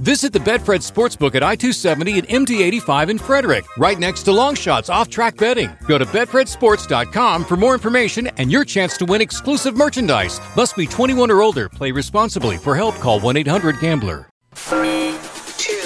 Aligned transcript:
Visit 0.00 0.32
the 0.32 0.38
Betfred 0.38 0.80
Sportsbook 0.80 1.34
at 1.34 1.42
I 1.42 1.56
270 1.56 2.20
and 2.20 2.28
MD 2.28 2.62
85 2.62 3.10
in 3.10 3.18
Frederick, 3.18 3.66
right 3.76 3.98
next 3.98 4.22
to 4.22 4.30
Longshots 4.30 4.88
off 4.88 5.10
track 5.10 5.36
betting. 5.36 5.70
Go 5.86 5.98
to 5.98 6.06
BetfredSports.com 6.06 7.44
for 7.44 7.58
more 7.58 7.74
information 7.74 8.28
and 8.38 8.50
your 8.50 8.64
chance 8.64 8.96
to 8.96 9.04
win 9.04 9.20
exclusive 9.20 9.76
merchandise. 9.76 10.40
Must 10.56 10.74
be 10.74 10.86
21 10.86 11.30
or 11.30 11.42
older. 11.42 11.68
Play 11.68 11.92
responsibly. 11.92 12.56
For 12.56 12.74
help, 12.74 12.94
call 12.94 13.20
1 13.20 13.36
800 13.36 13.78
Gambler. 13.78 14.30
Three, 14.54 15.18
two, 15.58 15.76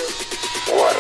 one. 0.72 0.94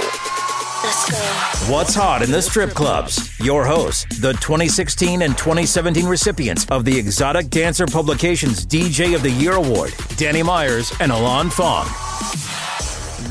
Let's 0.82 1.08
go. 1.08 1.72
What's 1.72 1.94
hot 1.94 2.22
in 2.22 2.32
the 2.32 2.42
strip 2.42 2.70
clubs? 2.70 3.38
Your 3.38 3.64
hosts, 3.64 4.06
the 4.20 4.32
2016 4.32 5.22
and 5.22 5.38
2017 5.38 6.04
recipients 6.06 6.66
of 6.68 6.84
the 6.84 6.98
Exotic 6.98 7.48
Dancer 7.48 7.86
Publications 7.86 8.66
DJ 8.66 9.14
of 9.14 9.22
the 9.22 9.30
Year 9.30 9.52
Award, 9.52 9.94
Danny 10.16 10.42
Myers 10.42 10.92
and 10.98 11.12
Alon 11.12 11.48
Fong. 11.48 11.86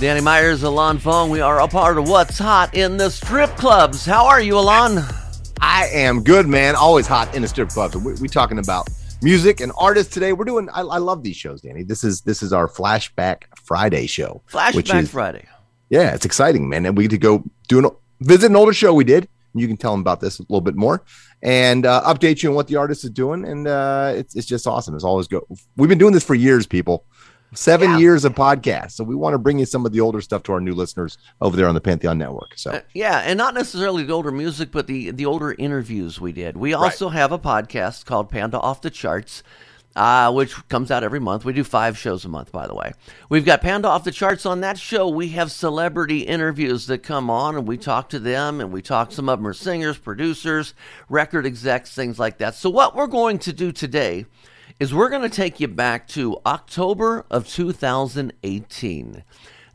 Danny 0.04 0.20
Myers, 0.20 0.64
Alon 0.64 0.98
Fong. 1.00 1.30
We 1.30 1.40
are 1.40 1.62
a 1.62 1.68
part 1.70 1.98
of 1.98 2.10
What's 2.10 2.38
Hot 2.38 2.76
in 2.76 2.98
the 2.98 3.10
Strip 3.10 3.50
Clubs. 3.52 4.06
How 4.06 4.26
are 4.26 4.42
you, 4.42 4.60
Alon? 4.60 5.02
I 5.62 5.88
am 5.94 6.26
good, 6.26 6.46
man. 6.46 6.76
Always 6.76 7.08
hot 7.08 7.34
in 7.34 7.42
the 7.42 7.48
strip 7.48 7.70
clubs. 7.70 7.96
We, 7.96 8.14
we 8.16 8.28
talking 8.28 8.60
about 8.60 8.90
music 9.22 9.62
and 9.62 9.72
artists 9.78 10.14
today. 10.14 10.34
We're 10.34 10.44
doing. 10.44 10.68
I, 10.74 10.82
I 10.82 10.98
love 10.98 11.24
these 11.24 11.38
shows, 11.38 11.62
Danny. 11.62 11.84
This 11.84 12.04
is 12.04 12.20
this 12.20 12.44
is 12.44 12.52
our 12.52 12.68
flashback 12.68 13.44
Friday 13.64 14.06
show. 14.06 14.42
Flashback 14.52 15.04
is, 15.04 15.10
Friday. 15.10 15.48
Yeah, 15.90 16.14
it's 16.14 16.26
exciting, 16.26 16.68
man. 16.68 16.86
And 16.86 16.98
we 16.98 17.06
get 17.06 17.12
to 17.12 17.18
go 17.18 17.46
do 17.70 17.80
an 17.80 17.90
visit 18.20 18.50
an 18.50 18.58
older 18.58 18.74
show 18.74 18.94
we 18.94 19.06
did. 19.06 19.30
You 19.56 19.68
can 19.68 19.78
tell 19.78 19.92
them 19.92 20.02
about 20.02 20.20
this 20.20 20.38
a 20.38 20.42
little 20.42 20.60
bit 20.60 20.76
more 20.76 21.02
and 21.42 21.86
uh, 21.86 22.02
update 22.14 22.44
you 22.44 22.50
on 22.50 22.56
what 22.56 22.68
the 22.68 22.76
artist 22.76 23.06
is 23.06 23.10
doing. 23.10 23.46
And 23.46 23.70
uh, 23.70 24.12
it's 24.18 24.36
it's 24.36 24.48
just 24.48 24.68
awesome. 24.68 24.96
It's 24.96 25.06
always 25.06 25.30
go. 25.30 25.48
We've 25.78 25.88
been 25.88 25.98
doing 25.98 26.14
this 26.14 26.26
for 26.26 26.36
years, 26.36 26.68
people. 26.68 27.06
Seven 27.56 27.92
Yeah. 27.92 27.98
years 28.00 28.26
of 28.26 28.34
podcast. 28.36 28.92
So 28.92 29.04
we 29.04 29.16
want 29.16 29.34
to 29.34 29.38
bring 29.38 29.60
you 29.60 29.66
some 29.66 29.86
of 29.86 29.92
the 29.92 30.00
older 30.02 30.22
stuff 30.22 30.44
to 30.44 30.54
our 30.54 30.60
new 30.62 30.74
listeners 30.74 31.18
over 31.42 31.56
there 31.56 31.68
on 31.68 31.76
the 31.76 31.82
Pantheon 31.82 32.18
Network. 32.18 32.54
So 32.56 32.72
Uh, 32.72 32.80
yeah, 32.94 33.20
and 33.20 33.38
not 33.38 33.54
necessarily 33.54 34.04
the 34.04 34.14
older 34.14 34.32
music, 34.32 34.72
but 34.72 34.88
the 34.88 35.12
the 35.12 35.26
older 35.26 35.54
interviews 35.58 36.20
we 36.20 36.32
did. 36.32 36.58
We 36.58 36.74
also 36.74 37.10
have 37.10 37.32
a 37.32 37.40
podcast 37.40 38.06
called 38.06 38.30
Panda 38.30 38.60
Off 38.60 38.82
the 38.82 38.90
Charts, 38.90 39.44
uh, 39.96 40.32
which 40.32 40.56
comes 40.70 40.90
out 40.90 41.04
every 41.04 41.20
month. 41.20 41.46
We 41.46 41.54
do 41.54 41.64
five 41.64 41.98
shows 41.98 42.26
a 42.26 42.30
month, 42.30 42.52
by 42.52 42.66
the 42.66 42.74
way. 42.74 42.94
We've 43.30 43.46
got 43.46 43.62
Panda 43.62 43.88
Off 43.90 44.04
the 44.04 44.12
Charts 44.12 44.46
on 44.46 44.62
that 44.62 44.80
show. 44.80 45.08
We 45.08 45.30
have 45.30 45.52
celebrity 45.52 46.22
interviews 46.22 46.88
that 46.88 47.04
come 47.04 47.30
on, 47.30 47.56
and 47.56 47.68
we 47.68 47.78
talk 47.78 48.10
to 48.10 48.20
them, 48.20 48.60
and 48.60 48.72
we 48.72 48.82
talk. 48.82 49.12
Some 49.12 49.30
of 49.30 49.38
them 49.40 49.48
are 49.48 49.54
singers, 49.54 49.98
producers, 50.00 50.74
record 51.10 51.46
execs, 51.46 51.94
things 51.94 52.18
like 52.18 52.40
that. 52.40 52.56
So 52.56 52.70
what 52.72 52.96
we're 52.96 53.06
going 53.08 53.38
to 53.40 53.54
do 53.54 53.72
today 53.72 54.26
is 54.80 54.94
we're 54.94 55.10
going 55.10 55.22
to 55.22 55.36
take 55.36 55.60
you 55.60 55.68
back 55.68 56.08
to 56.10 56.38
October 56.46 57.26
of 57.30 57.48
2018. 57.48 59.24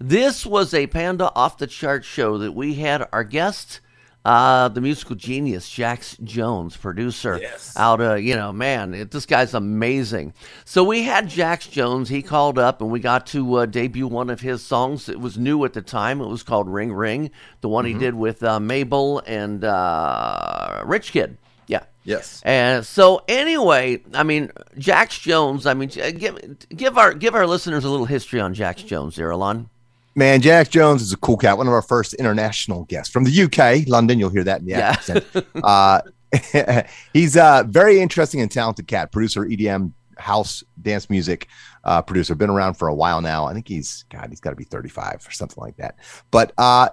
This 0.01 0.47
was 0.47 0.75
a 0.75 0.87
Panda 0.87 1.33
off 1.35 1.59
the 1.59 1.67
chart 1.67 2.05
show 2.05 2.39
that 2.39 2.53
we 2.53 2.75
had 2.75 3.09
our 3.13 3.25
guest, 3.25 3.81
uh, 4.25 4.69
the 4.69 4.81
musical 4.81 5.17
genius 5.17 5.69
Jax 5.69 6.17
Jones, 6.23 6.77
producer. 6.77 7.39
yes. 7.41 7.73
Out 7.77 8.01
of 8.01 8.21
you 8.21 8.37
know, 8.37 8.53
man, 8.53 8.95
it, 8.95 9.11
this 9.11 9.27
guy's 9.27 9.55
amazing. 9.55 10.35
So 10.65 10.85
we 10.85 11.03
had 11.03 11.29
Jax 11.29 11.67
Jones. 11.67 12.09
He 12.09 12.23
called 12.23 12.59
up 12.59 12.81
and 12.81 12.91
we 12.91 13.01
got 13.01 13.27
to 13.29 13.55
uh, 13.57 13.67
debut 13.67 14.07
one 14.07 14.31
of 14.31 14.41
his 14.41 14.63
songs. 14.63 15.09
It 15.09 15.21
was 15.21 15.39
new 15.39 15.65
at 15.65 15.73
the 15.73 15.83
time. 15.83 16.21
It 16.21 16.29
was 16.29 16.43
called 16.43 16.69
Ring 16.69 16.93
Ring, 16.93 17.31
the 17.61 17.69
one 17.69 17.85
he 17.85 17.95
did 17.95 18.15
with 18.15 18.43
uh, 18.43 18.61
Mabel 18.61 19.21
and 19.27 19.65
uh, 19.65 20.83
Rich 20.85 21.13
Kid. 21.13 21.39
Yeah. 21.69 21.85
yes. 22.05 22.43
And 22.45 22.85
so 22.85 23.23
anyway, 23.29 24.03
I 24.15 24.23
mean, 24.25 24.51
Jax 24.79 25.19
Jones. 25.19 25.67
I 25.67 25.75
mean, 25.75 25.89
give 25.91 26.59
give 26.75 26.99
our 26.99 27.15
give 27.15 27.35
our 27.35 27.47
listeners 27.47 27.85
a 27.85 27.91
little 27.91 28.07
history 28.07 28.41
on 28.41 28.55
Jax 28.55 28.83
Jones, 28.83 29.15
there, 29.17 29.31
Alon. 29.31 29.69
Man, 30.15 30.41
Jax 30.41 30.69
Jones 30.71 31.01
is 31.03 31.13
a 31.13 31.17
cool 31.19 31.37
cat. 31.37 31.57
One 31.59 31.69
of 31.69 31.73
our 31.73 31.83
first 31.83 32.15
international 32.15 32.85
guests 32.85 33.13
from 33.13 33.23
the 33.25 33.43
UK, 33.43 33.87
London. 33.87 34.19
You'll 34.19 34.31
hear 34.31 34.43
that 34.45 34.61
in 34.61 34.67
the 34.67 34.73
Yeah. 34.73 34.89
accent. 34.91 35.25
uh, 35.63 36.01
he's 37.13 37.37
a 37.37 37.65
very 37.69 38.01
interesting 38.01 38.41
and 38.41 38.51
talented 38.51 38.87
cat. 38.89 39.13
Producer, 39.13 39.45
EDM, 39.45 39.93
house, 40.17 40.65
dance 40.83 41.09
music 41.09 41.47
uh, 41.85 42.03
producer. 42.03 42.35
Been 42.35 42.51
around 42.51 42.75
for 42.75 42.89
a 42.89 42.95
while 42.95 43.21
now. 43.21 43.47
I 43.47 43.53
think 43.55 43.69
he's 43.69 44.05
God. 44.11 44.27
He's 44.31 44.41
got 44.41 44.51
to 44.51 44.57
be 44.57 44.65
35 44.65 45.25
or 45.27 45.31
something 45.31 45.63
like 45.63 45.77
that. 45.77 45.97
But 46.31 46.53
uh, 46.59 46.89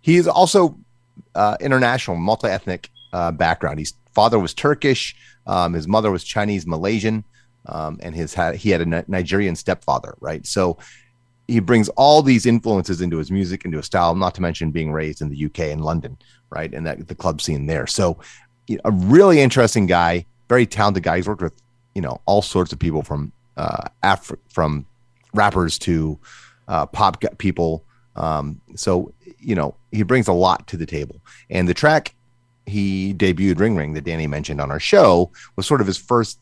he 0.00 0.16
is 0.16 0.26
also 0.26 0.78
uh, 1.34 1.56
international, 1.60 2.16
multi-ethnic 2.16 2.88
uh, 3.12 3.32
background. 3.32 3.78
His 3.78 3.94
father 4.12 4.38
was 4.38 4.54
Turkish. 4.54 5.16
Um, 5.46 5.72
his 5.72 5.88
mother 5.88 6.10
was 6.10 6.24
Chinese, 6.24 6.66
Malaysian, 6.66 7.24
um, 7.66 7.98
and 8.02 8.14
his 8.14 8.34
he 8.54 8.70
had 8.70 8.80
a 8.80 9.04
Nigerian 9.08 9.56
stepfather. 9.56 10.14
Right, 10.20 10.46
so 10.46 10.78
he 11.48 11.60
brings 11.60 11.88
all 11.90 12.22
these 12.22 12.46
influences 12.46 13.00
into 13.00 13.18
his 13.18 13.30
music, 13.30 13.64
into 13.64 13.78
his 13.78 13.86
style. 13.86 14.14
Not 14.14 14.34
to 14.36 14.42
mention 14.42 14.70
being 14.70 14.92
raised 14.92 15.20
in 15.20 15.28
the 15.28 15.46
UK 15.46 15.70
and 15.70 15.84
London, 15.84 16.16
right, 16.50 16.72
and 16.72 16.86
that 16.86 17.08
the 17.08 17.14
club 17.14 17.40
scene 17.40 17.66
there. 17.66 17.86
So, 17.86 18.18
a 18.84 18.90
really 18.90 19.40
interesting 19.40 19.86
guy, 19.86 20.26
very 20.48 20.66
talented 20.66 21.02
guy. 21.02 21.16
He's 21.16 21.28
worked 21.28 21.42
with 21.42 21.54
you 21.94 22.02
know 22.02 22.20
all 22.26 22.42
sorts 22.42 22.72
of 22.72 22.78
people 22.78 23.02
from 23.02 23.32
uh, 23.56 23.88
Afri- 24.02 24.38
from 24.48 24.86
rappers 25.34 25.78
to 25.80 26.18
uh, 26.68 26.86
pop 26.86 27.22
people. 27.38 27.84
Um, 28.16 28.60
so 28.74 29.12
you 29.38 29.54
know 29.54 29.74
he 29.92 30.02
brings 30.02 30.28
a 30.28 30.32
lot 30.32 30.66
to 30.68 30.76
the 30.76 30.86
table, 30.86 31.20
and 31.48 31.68
the 31.68 31.74
track 31.74 32.14
he 32.70 33.14
debuted 33.14 33.58
Ring 33.58 33.76
Ring 33.76 33.92
that 33.94 34.04
Danny 34.04 34.26
mentioned 34.26 34.60
on 34.60 34.70
our 34.70 34.80
show 34.80 35.30
was 35.56 35.66
sort 35.66 35.80
of 35.80 35.86
his 35.86 35.98
first 35.98 36.40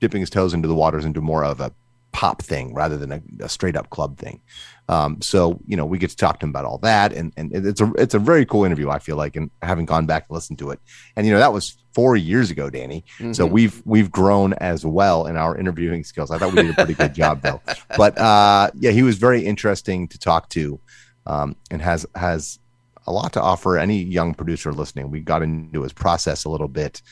dipping 0.00 0.20
his 0.20 0.30
toes 0.30 0.54
into 0.54 0.68
the 0.68 0.74
waters 0.74 1.04
into 1.04 1.20
more 1.20 1.44
of 1.44 1.60
a 1.60 1.72
pop 2.12 2.42
thing 2.42 2.72
rather 2.72 2.96
than 2.96 3.12
a, 3.12 3.22
a 3.40 3.48
straight 3.48 3.76
up 3.76 3.90
club 3.90 4.16
thing. 4.16 4.40
Um, 4.88 5.20
so 5.20 5.60
you 5.66 5.76
know 5.76 5.84
we 5.84 5.98
get 5.98 6.10
to 6.10 6.16
talk 6.16 6.40
to 6.40 6.44
him 6.44 6.50
about 6.50 6.64
all 6.64 6.78
that, 6.78 7.12
and 7.12 7.32
and 7.36 7.52
it's 7.54 7.80
a 7.80 7.92
it's 7.96 8.14
a 8.14 8.18
very 8.18 8.46
cool 8.46 8.64
interview. 8.64 8.90
I 8.90 8.98
feel 8.98 9.16
like, 9.16 9.36
and 9.36 9.50
having 9.62 9.86
gone 9.86 10.06
back 10.06 10.26
and 10.28 10.34
listened 10.34 10.58
to 10.60 10.70
it, 10.70 10.80
and 11.16 11.26
you 11.26 11.32
know 11.32 11.38
that 11.38 11.52
was 11.52 11.76
four 11.92 12.16
years 12.16 12.50
ago, 12.50 12.68
Danny. 12.68 13.04
So 13.32 13.46
we've 13.46 13.82
we've 13.84 14.10
grown 14.10 14.52
as 14.54 14.84
well 14.84 15.26
in 15.26 15.36
our 15.36 15.56
interviewing 15.56 16.04
skills. 16.04 16.30
I 16.30 16.38
thought 16.38 16.52
we 16.52 16.62
did 16.62 16.70
a 16.70 16.74
pretty 16.74 16.94
good 16.94 17.14
job 17.22 17.40
though. 17.40 17.62
But 17.96 18.18
uh, 18.18 18.70
yeah, 18.74 18.90
he 18.90 19.02
was 19.02 19.16
very 19.16 19.44
interesting 19.44 20.08
to 20.08 20.18
talk 20.18 20.48
to, 20.50 20.78
um, 21.26 21.56
and 21.70 21.80
has 21.80 22.06
has 22.14 22.58
a 23.06 23.12
lot 23.12 23.32
to 23.34 23.42
offer 23.42 23.78
any 23.78 24.02
young 24.02 24.34
producer 24.34 24.72
listening. 24.72 25.10
We 25.10 25.20
got 25.20 25.42
into 25.42 25.82
his 25.82 25.92
process 25.92 26.44
a 26.44 26.48
little 26.48 26.68
bit, 26.68 27.02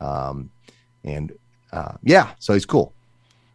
um, 0.00 0.50
and 1.04 1.32
uh, 1.72 1.92
yeah, 2.02 2.30
so 2.38 2.54
he's 2.54 2.66
cool. 2.66 2.92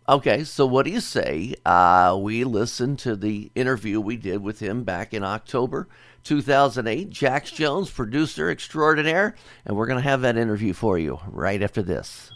Okay, 0.07 0.43
so 0.43 0.65
what 0.65 0.83
do 0.83 0.91
you 0.91 0.99
say? 0.99 1.55
Uh, 1.65 2.17
we 2.19 2.43
listened 2.43 2.99
to 2.99 3.15
the 3.15 3.49
interview 3.55 4.01
we 4.01 4.17
did 4.17 4.43
with 4.43 4.59
him 4.59 4.83
back 4.83 5.13
in 5.13 5.23
October 5.23 5.87
2008. 6.25 7.09
Jax 7.09 7.51
Jones, 7.51 7.89
producer 7.89 8.49
extraordinaire, 8.49 9.35
and 9.65 9.77
we're 9.77 9.87
going 9.87 10.01
to 10.01 10.09
have 10.09 10.21
that 10.21 10.35
interview 10.35 10.73
for 10.73 10.99
you 10.99 11.19
right 11.27 11.61
after 11.61 11.81
this. 11.81 12.31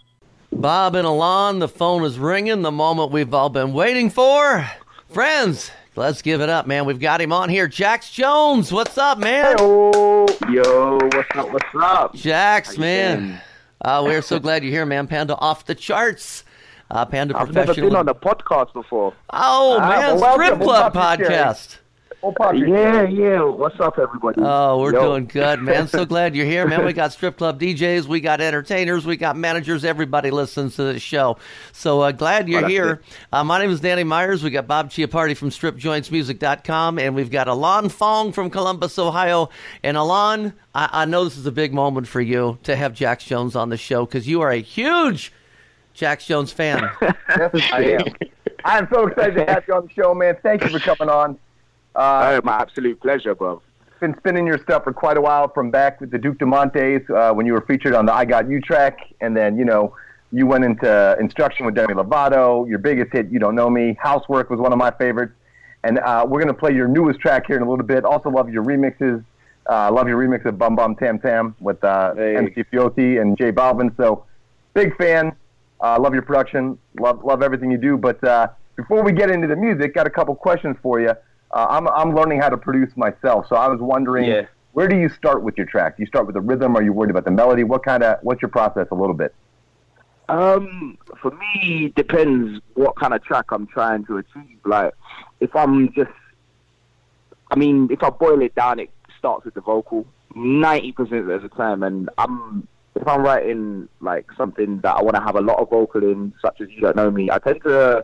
Bob 0.49 0.95
and 0.95 1.05
Alon, 1.05 1.59
the 1.59 1.67
phone 1.67 2.05
is 2.05 2.17
ringing, 2.17 2.61
the 2.61 2.71
moment 2.71 3.11
we've 3.11 3.33
all 3.33 3.49
been 3.49 3.73
waiting 3.73 4.09
for. 4.09 4.65
Friends, 5.09 5.69
let's 5.97 6.21
give 6.21 6.41
it 6.41 6.49
up, 6.49 6.67
man. 6.67 6.85
We've 6.85 6.99
got 6.99 7.19
him 7.21 7.33
on 7.33 7.49
here. 7.49 7.67
Jax 7.67 8.11
Jones, 8.11 8.71
what's 8.71 8.97
up, 8.97 9.17
man? 9.17 9.57
Yo, 9.57 10.25
yo, 10.49 10.97
what's 11.13 11.35
up? 11.35 11.51
What's 11.51 11.65
up? 11.75 12.15
Jax, 12.15 12.77
man. 12.77 13.41
Uh, 13.81 14.01
we're 14.05 14.21
so 14.21 14.39
glad 14.39 14.63
you're 14.63 14.71
here, 14.71 14.85
man. 14.85 15.07
Panda 15.07 15.35
off 15.37 15.65
the 15.65 15.75
charts. 15.75 16.43
Uh, 16.89 17.05
Panda 17.05 17.37
I've 17.37 17.47
never 17.53 17.65
professional. 17.73 17.89
been 17.89 17.97
on 17.97 18.07
a 18.09 18.15
podcast 18.15 18.71
before. 18.73 19.13
Oh 19.31 19.77
Ah, 19.81 19.89
man, 19.89 20.17
Strip 20.33 20.61
Club 20.61 20.93
podcast. 20.93 21.77
Yeah, 22.23 23.03
yeah. 23.03 23.43
What's 23.43 23.79
up, 23.79 23.99
everybody? 23.99 24.41
Oh, 24.43 24.79
we're 24.79 24.93
Yo. 24.93 25.09
doing 25.09 25.25
good, 25.27 25.61
man. 25.61 25.87
So 25.87 26.03
glad 26.05 26.35
you're 26.35 26.47
here, 26.47 26.67
man. 26.67 26.83
We 26.83 26.91
got 26.91 27.13
strip 27.13 27.37
club 27.37 27.59
DJs, 27.61 28.05
we 28.05 28.21
got 28.21 28.41
entertainers, 28.41 29.05
we 29.05 29.17
got 29.17 29.37
managers. 29.37 29.85
Everybody 29.85 30.31
listens 30.31 30.75
to 30.77 30.83
this 30.83 31.01
show. 31.01 31.37
So 31.73 32.01
uh, 32.01 32.11
glad 32.11 32.49
you're 32.49 32.61
that's 32.61 32.71
here. 32.71 33.01
Uh, 33.31 33.43
my 33.43 33.59
name 33.59 33.69
is 33.69 33.81
Danny 33.81 34.03
Myers. 34.03 34.43
We 34.43 34.49
got 34.49 34.65
Bob 34.65 34.89
Chiappardi 34.89 35.37
from 35.37 35.51
StripJointsMusic.com, 35.51 36.97
and 36.97 37.13
we've 37.13 37.29
got 37.29 37.47
Alon 37.47 37.89
Fong 37.89 38.31
from 38.31 38.49
Columbus, 38.49 38.97
Ohio. 38.97 39.49
And 39.83 39.95
Alon, 39.95 40.53
I, 40.73 40.89
I 40.91 41.05
know 41.05 41.23
this 41.23 41.37
is 41.37 41.45
a 41.45 41.51
big 41.51 41.71
moment 41.71 42.07
for 42.07 42.19
you 42.19 42.57
to 42.63 42.75
have 42.75 42.93
Jax 42.93 43.25
Jones 43.25 43.55
on 43.55 43.69
the 43.69 43.77
show 43.77 44.05
because 44.05 44.27
you 44.27 44.41
are 44.41 44.51
a 44.51 44.61
huge 44.61 45.31
Jax 45.93 46.25
Jones 46.25 46.51
fan. 46.51 46.89
Yes, 47.29 47.51
I 47.71 47.83
am. 47.83 48.03
I 48.65 48.77
am 48.79 48.87
so 48.91 49.05
excited 49.05 49.35
to 49.35 49.45
have 49.45 49.63
you 49.67 49.75
on 49.75 49.85
the 49.85 49.93
show, 49.93 50.15
man. 50.15 50.37
Thank 50.41 50.63
you 50.63 50.69
for 50.69 50.79
coming 50.79 51.13
on. 51.13 51.37
Uh, 51.97 52.39
my 52.43 52.57
absolute 52.57 52.99
pleasure, 53.01 53.33
bro. 53.33 53.59
been 53.99 54.15
spinning 54.17 54.45
your 54.45 54.59
stuff 54.59 54.83
for 54.83 54.93
quite 54.93 55.17
a 55.17 55.21
while 55.21 55.47
from 55.51 55.71
back 55.71 55.99
with 55.99 56.11
the 56.11 56.17
Duke 56.19 56.37
Dumont 56.37 56.71
days 56.71 57.01
uh, 57.09 57.31
when 57.33 57.47
you 57.47 57.53
were 57.53 57.61
featured 57.61 57.95
on 57.95 58.05
the 58.05 58.13
I 58.13 58.23
Got 58.23 58.47
You 58.47 58.61
track, 58.61 58.99
and 59.19 59.35
then 59.35 59.57
you 59.57 59.65
know 59.65 59.95
you 60.31 60.45
went 60.45 60.63
into 60.63 61.17
instruction 61.19 61.65
with 61.65 61.73
Demi 61.73 61.95
Lovato. 61.95 62.69
Your 62.69 62.77
biggest 62.77 63.11
hit, 63.11 63.31
You 63.31 63.39
Don't 63.39 63.55
Know 63.55 63.69
Me. 63.69 63.97
Housework 63.99 64.51
was 64.51 64.59
one 64.59 64.71
of 64.71 64.77
my 64.77 64.91
favorites, 64.91 65.33
and 65.83 65.97
uh, 65.97 66.23
we're 66.29 66.39
gonna 66.39 66.53
play 66.53 66.71
your 66.71 66.87
newest 66.87 67.19
track 67.19 67.47
here 67.47 67.55
in 67.55 67.63
a 67.63 67.69
little 67.69 67.85
bit. 67.85 68.05
Also 68.05 68.29
love 68.29 68.47
your 68.49 68.63
remixes. 68.63 69.23
Uh, 69.67 69.91
love 69.91 70.07
your 70.07 70.19
remix 70.21 70.45
of 70.45 70.59
Bum 70.59 70.75
Bum 70.75 70.95
Tam 70.95 71.17
Tam 71.17 71.55
with 71.59 71.83
uh, 71.83 72.13
Hey. 72.13 72.37
MC 72.37 72.63
Fioti 72.71 73.19
and 73.19 73.35
J 73.35 73.51
Balvin. 73.51 73.95
So 73.97 74.23
big 74.75 74.95
fan. 74.97 75.35
Uh, 75.81 75.99
love 75.99 76.13
your 76.13 76.21
production. 76.21 76.77
Love 76.99 77.23
love 77.23 77.41
everything 77.41 77.71
you 77.71 77.79
do. 77.79 77.97
But 77.97 78.23
uh, 78.23 78.49
before 78.75 79.03
we 79.03 79.13
get 79.13 79.31
into 79.31 79.47
the 79.47 79.55
music, 79.55 79.95
got 79.95 80.05
a 80.05 80.11
couple 80.11 80.35
questions 80.35 80.77
for 80.83 81.01
you. 81.01 81.13
Uh, 81.51 81.65
I'm 81.69 81.87
I'm 81.87 82.13
learning 82.15 82.41
how 82.41 82.49
to 82.49 82.57
produce 82.57 82.95
myself, 82.97 83.47
so 83.47 83.55
I 83.55 83.67
was 83.67 83.79
wondering 83.79 84.25
Yeah. 84.25 84.45
where 84.73 84.87
do 84.87 84.97
you 84.97 85.09
start 85.09 85.43
with 85.43 85.57
your 85.57 85.65
track? 85.65 85.97
Do 85.97 86.03
you 86.03 86.07
start 86.07 86.25
with 86.25 86.35
the 86.35 86.41
rhythm? 86.41 86.75
Are 86.75 86.81
you 86.83 86.93
worried 86.93 87.11
about 87.11 87.25
the 87.25 87.31
melody? 87.31 87.63
What 87.63 87.83
kind 87.83 88.03
of 88.03 88.19
what's 88.21 88.41
your 88.41 88.49
process 88.49 88.87
a 88.91 88.95
little 88.95 89.15
bit? 89.15 89.33
Um, 90.29 90.97
for 91.21 91.31
me, 91.31 91.85
it 91.85 91.95
depends 91.95 92.61
what 92.73 92.97
kind 92.97 93.13
of 93.13 93.23
track 93.23 93.45
I'm 93.51 93.65
trying 93.65 94.05
to 94.05 94.17
achieve. 94.17 94.59
Like, 94.65 94.93
if 95.39 95.55
I'm 95.55 95.93
just, 95.93 96.11
I 97.49 97.55
mean, 97.55 97.87
if 97.89 98.03
I 98.03 98.09
boil 98.09 98.41
it 98.41 98.53
down, 98.53 98.79
it 98.79 98.89
starts 99.17 99.45
with 99.45 99.53
the 99.53 99.61
vocal 99.61 100.05
ninety 100.35 100.91
percent 100.91 101.29
of 101.31 101.41
the 101.41 101.49
time, 101.49 101.81
and 101.81 102.09
I'm 102.17 102.67
if 102.95 103.07
I'm 103.07 103.21
writing 103.21 103.87
like 104.01 104.25
something 104.35 104.81
that 104.81 104.97
I 104.97 105.01
want 105.01 105.15
to 105.15 105.21
have 105.21 105.37
a 105.37 105.41
lot 105.41 105.59
of 105.59 105.69
vocal 105.69 106.03
in, 106.03 106.33
such 106.41 106.59
as 106.59 106.69
you 106.71 106.81
don't 106.81 106.95
know 106.97 107.09
me, 107.09 107.31
I 107.31 107.37
tend 107.39 107.61
to 107.63 108.03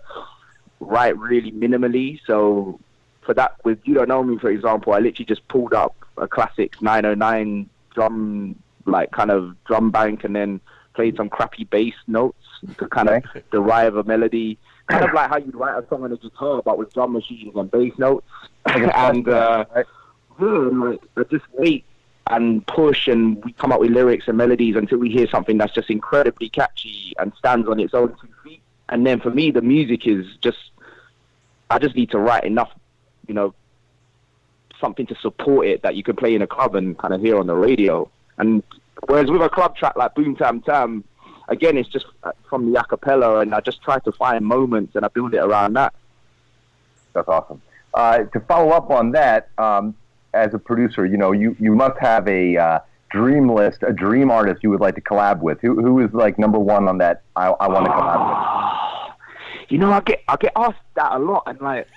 write 0.79 1.17
really 1.17 1.51
minimally. 1.51 2.19
So 2.25 2.79
for 3.25 3.33
that, 3.33 3.55
with 3.63 3.79
you 3.83 3.93
don't 3.93 4.09
know 4.09 4.23
me, 4.23 4.37
for 4.37 4.49
example, 4.49 4.93
I 4.93 4.99
literally 4.99 5.25
just 5.25 5.47
pulled 5.47 5.73
up 5.73 5.95
a 6.17 6.27
classic 6.27 6.81
909 6.81 7.69
drum, 7.93 8.55
like 8.85 9.11
kind 9.11 9.31
of 9.31 9.55
drum 9.65 9.91
bank, 9.91 10.23
and 10.23 10.35
then 10.35 10.61
played 10.93 11.17
some 11.17 11.29
crappy 11.29 11.65
bass 11.65 11.95
notes 12.07 12.37
to 12.77 12.87
kind 12.87 13.09
of 13.09 13.23
derive 13.51 13.95
a 13.95 14.03
melody. 14.03 14.57
Kind 14.87 15.05
of 15.05 15.13
like 15.13 15.29
how 15.29 15.37
you'd 15.37 15.55
write 15.55 15.81
a 15.81 15.87
song 15.87 16.03
on 16.03 16.11
a 16.11 16.17
guitar, 16.17 16.61
but 16.63 16.77
with 16.77 16.93
drum 16.93 17.13
machines 17.13 17.55
and 17.55 17.71
bass 17.71 17.93
notes. 17.97 18.27
and 18.65 19.27
uh, 19.29 19.65
I 19.73 19.83
just 21.29 21.45
wait 21.53 21.85
and 22.29 22.65
push, 22.67 23.07
and 23.07 23.43
we 23.43 23.53
come 23.53 23.71
up 23.71 23.79
with 23.79 23.91
lyrics 23.91 24.27
and 24.27 24.37
melodies 24.37 24.75
until 24.75 24.97
we 24.97 25.09
hear 25.09 25.27
something 25.27 25.57
that's 25.57 25.73
just 25.73 25.89
incredibly 25.89 26.49
catchy 26.49 27.13
and 27.19 27.33
stands 27.37 27.67
on 27.67 27.79
its 27.79 27.93
own 27.93 28.09
two 28.21 28.29
feet. 28.43 28.61
And 28.89 29.05
then 29.05 29.19
for 29.19 29.31
me, 29.31 29.51
the 29.51 29.61
music 29.61 30.07
is 30.07 30.25
just, 30.41 30.71
I 31.69 31.79
just 31.79 31.95
need 31.95 32.11
to 32.11 32.19
write 32.19 32.43
enough, 32.43 32.71
you 33.27 33.33
know, 33.33 33.53
something 34.79 35.05
to 35.07 35.15
support 35.15 35.67
it 35.67 35.81
that 35.83 35.95
you 35.95 36.03
can 36.03 36.15
play 36.15 36.35
in 36.35 36.41
a 36.41 36.47
club 36.47 36.75
and 36.75 36.97
kind 36.97 37.13
of 37.13 37.21
hear 37.21 37.37
on 37.37 37.47
the 37.47 37.55
radio. 37.55 38.09
And 38.37 38.63
whereas 39.07 39.29
with 39.29 39.41
a 39.41 39.49
club 39.49 39.75
track 39.75 39.95
like 39.95 40.15
Boom 40.15 40.35
Tam 40.35 40.61
Tam, 40.61 41.03
again, 41.47 41.77
it's 41.77 41.89
just 41.89 42.05
uh, 42.23 42.31
from 42.49 42.71
the 42.71 42.79
acapella, 42.79 43.41
and 43.41 43.53
I 43.53 43.61
just 43.61 43.81
try 43.81 43.99
to 43.99 44.11
find 44.11 44.45
moments 44.45 44.95
and 44.95 45.05
I 45.05 45.07
build 45.07 45.33
it 45.33 45.39
around 45.39 45.73
that. 45.73 45.93
That's 47.13 47.27
awesome. 47.27 47.61
Uh, 47.93 48.23
to 48.23 48.39
follow 48.41 48.71
up 48.71 48.89
on 48.89 49.11
that, 49.11 49.49
um, 49.57 49.95
as 50.33 50.53
a 50.53 50.59
producer, 50.59 51.05
you 51.05 51.17
know, 51.17 51.31
you, 51.31 51.55
you 51.59 51.75
must 51.75 51.99
have 51.99 52.27
a 52.27 52.57
uh, 52.57 52.79
dream 53.13 53.47
list, 53.47 53.83
a 53.83 53.93
dream 53.93 54.31
artist 54.31 54.63
you 54.63 54.71
would 54.71 54.81
like 54.81 54.95
to 54.95 55.01
collab 55.01 55.41
with. 55.41 55.61
Who 55.61 55.79
who 55.79 55.99
is 55.99 56.11
like 56.13 56.39
number 56.39 56.59
one 56.59 56.87
on 56.87 56.97
that? 56.97 57.21
I, 57.35 57.47
I 57.47 57.67
want 57.67 57.85
to 57.85 57.91
collab 57.91 58.19
with. 58.27 59.69
you 59.69 59.77
know, 59.77 59.91
I 59.91 60.01
get 60.01 60.23
I 60.27 60.35
get 60.35 60.51
asked 60.55 60.79
that 60.95 61.13
a 61.13 61.19
lot, 61.19 61.43
and 61.45 61.61
like, 61.61 61.87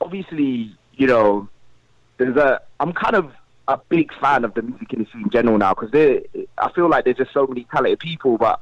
obviously, 0.00 0.74
you 0.94 1.06
know, 1.06 1.48
there's 2.18 2.36
a 2.36 2.60
I'm 2.80 2.92
kind 2.92 3.16
of 3.16 3.32
a 3.68 3.78
big 3.88 4.12
fan 4.20 4.44
of 4.44 4.54
the 4.54 4.62
music 4.62 4.92
industry 4.92 5.22
in 5.22 5.30
general 5.30 5.58
now 5.58 5.74
because 5.74 5.90
I 6.58 6.72
feel 6.72 6.88
like 6.88 7.04
there's 7.04 7.16
just 7.16 7.32
so 7.34 7.46
many 7.46 7.66
talented 7.70 7.98
people. 7.98 8.38
But 8.38 8.60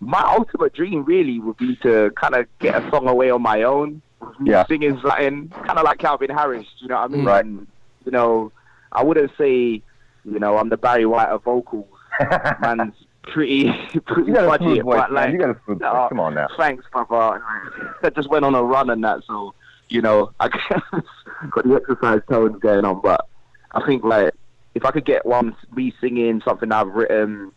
my 0.00 0.20
ultimate 0.36 0.74
dream 0.74 1.04
really 1.04 1.38
would 1.38 1.56
be 1.56 1.76
to 1.82 2.10
kind 2.16 2.34
of 2.34 2.46
get 2.58 2.82
a 2.82 2.90
song 2.90 3.08
away 3.08 3.30
on 3.30 3.40
my 3.42 3.62
own, 3.62 4.02
Yeah. 4.42 4.66
singing 4.66 4.98
something 5.00 5.48
kind 5.50 5.78
of 5.78 5.84
like 5.84 5.98
Calvin 5.98 6.30
Harris. 6.30 6.66
You 6.80 6.88
know 6.88 6.96
what 6.96 7.04
I 7.10 7.14
mean? 7.14 7.24
Right. 7.24 7.44
And, 7.44 7.66
you 8.04 8.10
know, 8.12 8.50
I 8.90 9.04
wouldn't 9.04 9.30
say, 9.38 9.80
you 10.24 10.38
know, 10.40 10.56
I'm 10.58 10.68
the 10.70 10.76
Barry 10.76 11.06
White 11.06 11.28
of 11.28 11.44
vocals. 11.44 11.86
Man's 12.60 12.94
pretty 13.22 13.72
pretty 14.06 14.28
You 14.30 14.34
got 14.34 14.58
budget, 14.60 14.82
voice, 14.84 14.96
but 15.02 15.12
like 15.12 15.32
You 15.32 15.38
got 15.38 15.50
a 15.50 15.56
smooth 15.64 15.82
uh, 15.82 16.08
Come 16.08 16.18
on 16.20 16.34
now. 16.34 16.48
Thanks, 16.58 16.84
brother. 16.92 17.40
I 18.02 18.10
just 18.10 18.28
went 18.28 18.44
on 18.44 18.54
a 18.56 18.62
run 18.62 18.90
and 18.90 19.02
that, 19.04 19.20
so 19.26 19.54
you 19.92 20.00
know, 20.00 20.32
I 20.40 20.48
got 21.50 21.64
the 21.64 21.74
exercise 21.74 22.20
tones 22.28 22.58
going 22.60 22.84
on. 22.84 23.00
But 23.02 23.26
I 23.72 23.84
think 23.86 24.04
like 24.04 24.34
if 24.74 24.84
I 24.84 24.90
could 24.90 25.04
get 25.04 25.26
one 25.26 25.54
me 25.74 25.92
singing 26.00 26.40
something 26.44 26.72
I've 26.72 26.88
written, 26.88 27.52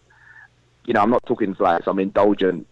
you 0.86 0.94
know, 0.94 1.02
I'm 1.02 1.10
not 1.10 1.26
talking 1.26 1.56
like 1.60 1.84
some 1.84 2.00
indulgent 2.00 2.68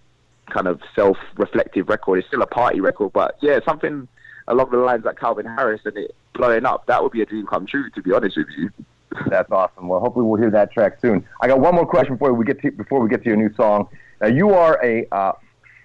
kind 0.49 0.67
of 0.67 0.81
self-reflective 0.95 1.87
record. 1.87 2.19
It's 2.19 2.27
still 2.27 2.41
a 2.41 2.47
party 2.47 2.81
record, 2.81 3.13
but 3.13 3.35
yeah, 3.41 3.59
something 3.65 4.07
along 4.47 4.71
the 4.71 4.77
lines 4.77 5.05
like 5.05 5.17
Calvin 5.17 5.45
Harris 5.45 5.81
and 5.85 5.95
it 5.97 6.15
blowing 6.33 6.65
up. 6.65 6.85
That 6.87 7.01
would 7.01 7.13
be 7.13 7.21
a 7.21 7.25
dream 7.25 7.47
come 7.47 7.65
true, 7.65 7.89
to 7.91 8.01
be 8.01 8.11
honest 8.11 8.37
with 8.37 8.47
you. 8.57 8.69
That's 9.29 9.51
awesome. 9.51 9.87
Well, 9.87 9.99
hopefully 9.99 10.25
we'll 10.25 10.41
hear 10.41 10.51
that 10.51 10.71
track 10.71 10.99
soon. 10.99 11.25
I 11.39 11.47
got 11.47 11.59
one 11.59 11.75
more 11.75 11.85
question 11.85 12.15
before 12.15 12.33
we 12.33 12.45
get 12.45 12.61
to 12.61 12.71
before 12.71 12.99
we 12.99 13.09
get 13.09 13.23
to 13.23 13.29
your 13.29 13.37
new 13.37 13.53
song. 13.53 13.87
Now, 14.19 14.27
you 14.27 14.49
are 14.51 14.83
a 14.83 15.05
uh, 15.11 15.33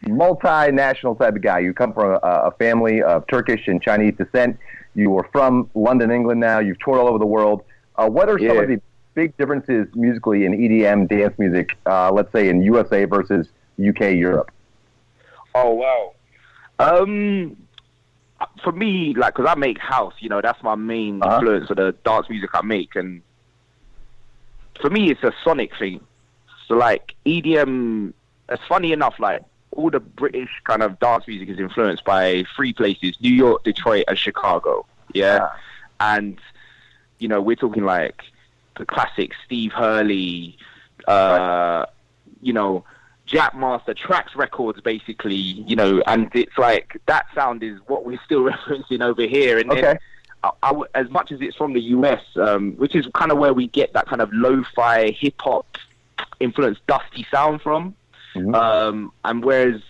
multinational 0.05 1.19
type 1.19 1.37
of 1.37 1.43
guy. 1.43 1.59
You 1.61 1.73
come 1.75 1.93
from 1.93 2.13
a, 2.13 2.19
a 2.23 2.51
family 2.53 3.03
of 3.03 3.27
Turkish 3.27 3.67
and 3.67 3.83
Chinese 3.83 4.15
descent. 4.17 4.59
You 4.95 5.17
are 5.19 5.29
from 5.33 5.71
London, 5.75 6.11
England. 6.11 6.41
Now 6.41 6.59
you've 6.61 6.79
toured 6.81 6.99
all 7.01 7.09
over 7.09 7.19
the 7.19 7.27
world. 7.27 7.65
Uh, 7.97 8.09
what 8.09 8.29
are 8.29 8.39
some 8.39 8.47
Yeah. 8.49 8.63
of 8.63 8.69
the 8.69 8.81
big 9.15 9.37
differences 9.37 9.89
musically 9.95 10.45
in 10.45 10.53
EDM 10.53 11.09
dance 11.09 11.37
music? 11.39 11.71
Uh, 11.87 12.11
let's 12.13 12.31
say 12.33 12.49
in 12.49 12.63
USA 12.63 13.05
versus 13.05 13.49
UK, 13.81 14.13
Europe. 14.15 14.51
Oh 15.55 15.73
wow. 15.75 16.13
Um, 16.79 17.57
for 18.63 18.71
me, 18.71 19.15
like, 19.17 19.35
cause 19.35 19.47
I 19.49 19.57
make 19.57 19.79
house, 19.79 20.15
you 20.21 20.29
know, 20.29 20.41
that's 20.41 20.63
my 20.63 20.77
main 20.77 21.21
Uh-huh. 21.23 21.37
influence 21.39 21.67
for 21.69 21.75
the 21.75 21.93
dance 22.05 22.29
music 22.31 22.51
I 22.55 22.63
make, 22.63 22.95
and 22.95 23.23
for 24.81 24.91
me, 24.91 25.11
it's 25.11 25.23
a 25.25 25.33
sonic 25.43 25.77
thing. 25.77 26.01
So 26.69 26.75
like 26.77 27.15
EDM, 27.27 28.13
it's 28.49 28.63
funny 28.69 28.93
enough, 28.93 29.19
like 29.19 29.43
all 29.79 29.91
the 29.91 30.01
British 30.01 30.51
kind 30.65 30.83
of 30.83 30.99
dance 30.99 31.27
music 31.29 31.49
is 31.49 31.59
influenced 31.59 32.05
by 32.05 32.45
three 32.57 32.73
places: 32.73 33.17
New 33.21 33.33
York, 33.33 33.63
Detroit, 33.63 34.05
and 34.09 34.19
Chicago. 34.19 34.85
Yeah, 35.15 35.51
and 36.01 36.39
you 37.19 37.29
know, 37.29 37.41
we're 37.41 37.57
talking 37.57 37.85
like 37.85 38.23
the 38.77 38.85
classic 38.85 39.31
Steve 39.47 39.73
Hurley, 39.73 40.59
uh, 41.07 41.87
you 42.43 42.53
know, 42.53 42.85
Jackmaster 43.27 43.95
Trax 43.97 44.35
Records, 44.35 44.81
basically, 44.81 45.35
you 45.37 45.77
know, 45.77 46.03
and 46.07 46.29
it's 46.35 46.59
like 46.59 47.01
that 47.07 47.27
sound 47.35 47.63
is 47.63 47.79
what 47.87 48.05
we're 48.05 48.21
still 48.25 48.43
referencing 48.53 49.01
over 49.01 49.23
here. 49.23 49.59
And 49.59 49.71
then 49.71 49.79
Okay. 49.79 49.99
I, 50.43 50.51
I 50.63 50.69
w- 50.69 50.87
as 50.95 51.09
much 51.11 51.33
as 51.33 51.41
it's 51.41 51.57
from 51.57 51.73
the 51.73 51.81
US, 51.97 52.23
um, 52.37 52.73
which 52.77 52.95
is 52.95 53.07
kind 53.15 53.31
of 53.33 53.39
where 53.39 53.53
we 53.55 53.69
get 53.69 53.93
that 53.95 54.07
kind 54.07 54.21
of 54.23 54.31
lo-fi 54.33 55.11
hip 55.11 55.35
hop 55.41 55.67
influenced 56.41 56.85
dusty 56.87 57.27
sound 57.31 57.63
from. 57.63 57.95
Mhm. 58.39 58.55
Um, 58.55 59.13
and 59.25 59.45
whereas 59.45 59.81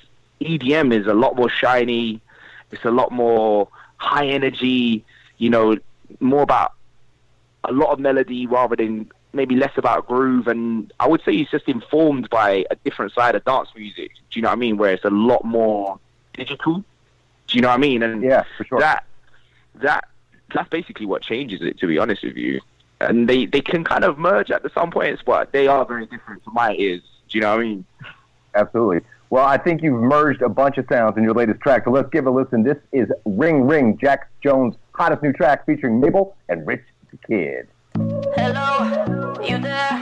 EDM 0.40 0.92
is 0.92 1.06
a 1.06 1.14
lot 1.14 1.36
more 1.36 1.48
shiny, 1.50 2.20
it's 2.70 2.84
a 2.84 2.90
lot 2.90 3.10
more 3.12 3.68
high 3.96 4.26
energy, 4.26 5.04
you 5.38 5.50
know, 5.50 5.76
more 6.20 6.42
about 6.42 6.72
a 7.64 7.72
lot 7.72 7.90
of 7.90 7.98
melody 7.98 8.46
rather 8.46 8.76
than 8.76 9.10
maybe 9.32 9.56
less 9.56 9.76
about 9.76 10.06
groove. 10.06 10.46
And 10.46 10.92
I 11.00 11.06
would 11.08 11.22
say 11.24 11.32
it's 11.34 11.50
just 11.50 11.68
informed 11.68 12.30
by 12.30 12.64
a 12.70 12.76
different 12.76 13.12
side 13.12 13.34
of 13.34 13.44
dance 13.44 13.68
music. 13.76 14.10
Do 14.30 14.38
you 14.38 14.42
know 14.42 14.48
what 14.48 14.54
I 14.54 14.58
mean? 14.58 14.76
Where 14.78 14.92
it's 14.92 15.04
a 15.04 15.10
lot 15.10 15.44
more 15.44 15.98
digital. 16.34 16.84
Do 17.46 17.54
you 17.56 17.60
know 17.60 17.68
what 17.68 17.74
I 17.74 17.78
mean? 17.78 18.02
And 18.02 18.22
Yeah, 18.22 18.44
for 18.56 18.64
sure. 18.64 18.80
that 18.80 19.04
that 19.76 20.08
that's 20.54 20.68
basically 20.70 21.06
what 21.06 21.22
changes 21.22 21.60
it. 21.62 21.78
To 21.80 21.86
be 21.86 21.98
honest 21.98 22.22
with 22.22 22.36
you, 22.36 22.60
and 23.00 23.28
they 23.28 23.46
they 23.46 23.60
can 23.60 23.84
kind 23.84 24.04
of 24.04 24.18
merge 24.18 24.50
at 24.50 24.62
some 24.72 24.90
points, 24.90 25.22
but 25.24 25.52
they 25.52 25.66
are 25.66 25.84
very 25.84 26.06
different 26.06 26.44
to 26.44 26.50
my 26.52 26.74
ears. 26.74 27.02
Do 27.28 27.38
you 27.38 27.42
know 27.42 27.56
what 27.56 27.60
I 27.60 27.64
mean? 27.64 27.84
Absolutely. 28.54 29.00
Well, 29.30 29.44
I 29.44 29.58
think 29.58 29.82
you've 29.82 30.00
merged 30.00 30.40
a 30.42 30.48
bunch 30.48 30.78
of 30.78 30.86
sounds 30.88 31.18
in 31.18 31.22
your 31.22 31.34
latest 31.34 31.60
track, 31.60 31.84
so 31.84 31.90
let's 31.90 32.08
give 32.10 32.26
a 32.26 32.30
listen. 32.30 32.62
This 32.62 32.78
is 32.92 33.08
Ring 33.26 33.66
Ring, 33.66 33.98
Jax 33.98 34.26
Jones 34.42 34.74
hottest 34.98 35.22
new 35.22 35.32
track 35.32 35.64
featuring 35.64 36.00
Mabel 36.00 36.34
and 36.48 36.66
Rich 36.66 36.82
the 37.10 37.18
Kid. 37.26 37.68
Hello, 38.36 39.34
you 39.42 39.58
there? 39.58 39.98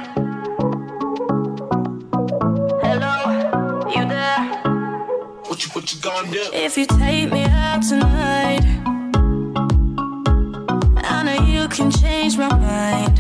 Hello, 2.83 3.85
you 3.95 4.09
there? 4.09 4.39
What 5.47 5.65
you, 5.65 5.71
what 5.73 5.93
you 5.93 6.01
gonna 6.01 6.31
do? 6.31 6.51
If 6.53 6.79
you 6.79 6.87
take 6.87 7.31
me 7.33 7.45
out 7.45 7.83
tonight, 7.83 8.63
I 11.05 11.23
know 11.25 11.45
you 11.45 11.69
can 11.69 11.91
change 11.91 12.39
my 12.39 12.49
mind. 12.49 13.16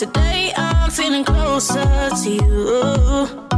Today 0.00 0.50
I'm 0.56 0.90
feeling 0.90 1.24
closer 1.24 2.08
to 2.22 2.30
you. 2.30 3.49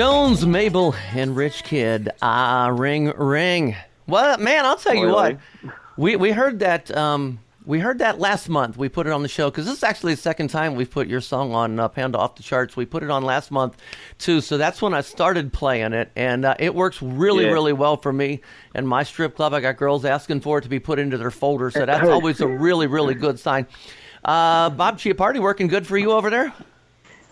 Jones, 0.00 0.46
Mabel, 0.46 0.94
and 1.14 1.36
Rich 1.36 1.62
Kid. 1.64 2.08
Ah, 2.22 2.68
ring, 2.72 3.12
ring. 3.18 3.76
Well, 4.06 4.38
man, 4.38 4.64
I'll 4.64 4.78
tell 4.78 4.94
you 4.94 5.08
what. 5.08 5.36
We 5.98 6.16
we 6.16 6.30
heard 6.32 6.60
that. 6.60 6.90
Um, 6.96 7.38
we 7.66 7.80
heard 7.80 7.98
that 7.98 8.18
last 8.18 8.48
month. 8.48 8.78
We 8.78 8.88
put 8.88 9.06
it 9.06 9.12
on 9.12 9.20
the 9.20 9.28
show 9.28 9.50
because 9.50 9.66
this 9.66 9.76
is 9.76 9.84
actually 9.84 10.14
the 10.14 10.22
second 10.22 10.48
time 10.48 10.74
we've 10.74 10.90
put 10.90 11.06
your 11.06 11.20
song 11.20 11.52
on 11.52 11.78
uh, 11.78 11.88
Panda 11.88 12.16
off 12.16 12.36
the 12.36 12.42
charts. 12.42 12.78
We 12.78 12.86
put 12.86 13.02
it 13.02 13.10
on 13.10 13.24
last 13.24 13.50
month 13.50 13.76
too, 14.16 14.40
so 14.40 14.56
that's 14.56 14.80
when 14.80 14.94
I 14.94 15.02
started 15.02 15.52
playing 15.52 15.92
it, 15.92 16.10
and 16.16 16.46
uh, 16.46 16.54
it 16.58 16.74
works 16.74 17.02
really, 17.02 17.44
Yeah. 17.44 17.50
really 17.50 17.74
well 17.74 17.98
for 17.98 18.10
me. 18.10 18.40
And 18.74 18.88
my 18.88 19.02
strip 19.02 19.36
club, 19.36 19.52
I 19.52 19.60
got 19.60 19.76
girls 19.76 20.06
asking 20.06 20.40
for 20.40 20.56
it 20.56 20.62
to 20.62 20.70
be 20.70 20.80
put 20.80 20.98
into 20.98 21.18
their 21.18 21.30
folder, 21.30 21.70
so 21.70 21.84
that's 21.84 22.08
always 22.08 22.40
a 22.40 22.48
really, 22.48 22.86
really 22.86 23.12
good 23.12 23.38
sign. 23.38 23.66
Uh, 24.24 24.70
Bob 24.70 24.98
Chiappardi 24.98 25.40
working 25.40 25.66
good 25.66 25.86
for 25.86 25.98
you 25.98 26.12
over 26.12 26.30
there? 26.30 26.54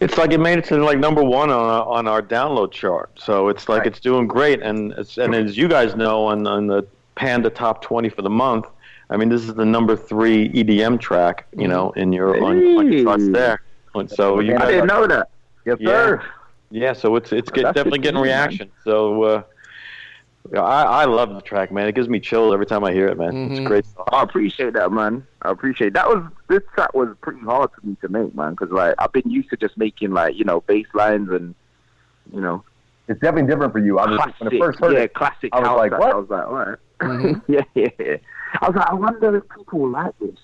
It's 0.01 0.17
like 0.17 0.31
it 0.33 0.39
made 0.39 0.59
it 0.59 0.65
to 0.67 0.77
like 0.77 0.99
number 0.99 1.23
one 1.23 1.51
on 1.51 1.59
our, 1.69 1.87
on 1.87 2.07
our 2.07 2.23
download 2.23 2.71
chart. 2.71 3.11
So 3.19 3.49
it's 3.49 3.69
like 3.69 3.87
it's 3.87 3.99
doing 4.01 4.27
great. 4.27 4.63
And 4.63 4.93
it's, 4.93 5.19
and 5.19 5.35
as 5.35 5.57
you 5.57 5.69
guys 5.69 5.97
know, 5.97 6.25
on, 6.27 6.47
on 6.47 6.67
the 6.69 6.87
Panda 7.17 7.51
Top 7.51 7.83
20 7.83 8.09
for 8.09 8.23
the 8.23 8.31
month, 8.31 8.67
I 9.11 9.17
mean, 9.17 9.29
this 9.29 9.43
is 9.43 9.55
the 9.55 9.65
number 9.65 9.97
three 9.97 10.51
EDM 10.51 11.01
track, 11.01 11.47
you 11.57 11.67
know, 11.67 11.91
in 11.93 12.13
your 12.13 12.37
on, 12.45 12.59
on 12.79 12.93
your 12.93 13.05
charts 13.05 13.29
there. 13.31 13.61
And 13.95 14.09
so 14.09 14.39
you 14.41 14.55
I 14.57 14.67
didn't 14.67 14.83
are- 14.83 14.87
know 15.01 15.07
that. 15.09 15.31
Yes, 15.65 15.79
Yeah. 15.81 15.89
sir. 15.89 16.23
Yeah, 16.71 16.93
so 16.93 17.17
it's 17.17 17.33
it's 17.33 17.51
get, 17.51 17.63
definitely 17.75 17.99
getting 18.01 18.23
to 18.23 18.29
man. 18.29 18.49
reaction. 18.49 18.71
So 18.85 19.23
uh, 19.23 19.29
yeah, 19.37 19.43
I 20.55 20.83
I 20.83 21.05
love 21.05 21.35
the 21.35 21.41
track, 21.41 21.71
man. 21.73 21.89
It 21.89 21.95
gives 21.95 22.09
me 22.09 22.21
chills 22.21 22.53
every 22.55 22.67
time 22.67 22.85
I 22.85 22.93
hear 22.93 23.09
it, 23.09 23.19
man. 23.19 23.33
Mm-hmm. 23.33 23.55
It's 23.55 23.67
great 23.67 23.87
stuff. 23.87 24.09
I 24.13 24.23
appreciate 24.23 24.73
that, 24.75 24.91
man. 24.93 25.27
I 25.43 25.51
appreciate 25.51 25.93
that. 25.95 26.09
Was 26.09 26.25
this 26.49 26.63
track 26.75 26.95
was 26.95 27.15
pretty 27.21 27.41
hard 27.41 27.71
for 27.73 27.87
me 27.87 27.97
to 28.01 28.09
make, 28.09 28.35
man, 28.35 28.53
because 28.53 28.71
like 28.71 28.95
I've 28.99 29.13
been 29.13 29.31
used 29.31 29.51
to 29.51 29.57
just 29.57 29.77
making 29.77 30.13
like 30.13 30.37
you 30.37 30.45
know 30.45 30.61
bass 30.63 30.87
lines 30.95 31.29
and 31.31 31.55
you 32.33 32.41
know 32.41 32.65
It's 33.09 33.21
definitely 33.21 33.51
different 33.51 33.73
for 33.73 33.79
you. 33.79 33.99
I 33.99 34.09
was 34.09 34.17
classic, 34.17 34.41
when 34.41 34.55
I 34.55 34.59
first 34.59 34.81
heard 34.81 34.93
yeah, 34.93 35.01
it. 35.01 35.15
classic 35.15 35.51
I 35.53 35.61
was 35.61 35.77
like, 35.77 35.99
what? 35.99 36.13
I 36.13 36.17
was 36.17 36.29
like, 36.29 36.47
all 36.47 36.55
right. 36.55 36.79
yeah, 37.49 37.63
yeah, 37.75 37.89
yeah. 37.99 38.17
I 38.61 38.67
was 38.69 38.77
like, 38.77 38.89
I 38.89 38.95
wonder 38.95 39.37
if 39.37 39.45
people 39.49 39.89
like 39.89 40.19
this. 40.19 40.39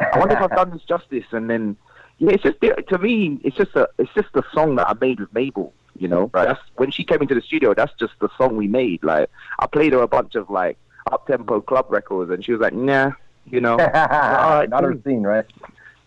I 0.00 0.18
wonder 0.18 0.34
if 0.34 0.42
I've 0.42 0.50
done 0.50 0.70
this 0.70 0.82
justice. 0.82 1.24
And 1.32 1.48
then, 1.50 1.76
yeah, 2.18 2.30
it's 2.32 2.42
just 2.42 2.60
to 2.60 2.98
me, 2.98 3.40
it's 3.44 3.56
just 3.56 3.74
a, 3.76 3.88
it's 3.98 4.12
just 4.14 4.28
a 4.34 4.42
song 4.52 4.76
that 4.76 4.88
I 4.88 4.94
made 5.00 5.20
with 5.20 5.32
Mabel. 5.32 5.72
You 5.98 6.08
know, 6.08 6.30
that's 6.32 6.60
when 6.76 6.90
she 6.90 7.04
came 7.04 7.20
into 7.22 7.34
the 7.34 7.42
studio. 7.42 7.74
That's 7.74 7.92
just 7.98 8.12
the 8.20 8.28
song 8.38 8.56
we 8.56 8.68
made. 8.68 9.02
Like, 9.02 9.30
I 9.58 9.66
played 9.66 9.92
her 9.92 10.00
a 10.02 10.08
bunch 10.08 10.34
of 10.36 10.48
like 10.50 10.78
up 11.10 11.26
tempo 11.26 11.60
club 11.60 11.86
records, 11.90 12.30
and 12.30 12.44
she 12.44 12.52
was 12.52 12.60
like, 12.60 12.72
nah, 12.74 13.12
you 13.46 13.60
know, 13.60 13.72
all 13.72 13.78
right, 13.78 14.66
Not 14.70 14.84
her 14.84 14.92
cool. 14.92 15.02
scene, 15.04 15.22
right? 15.22 15.44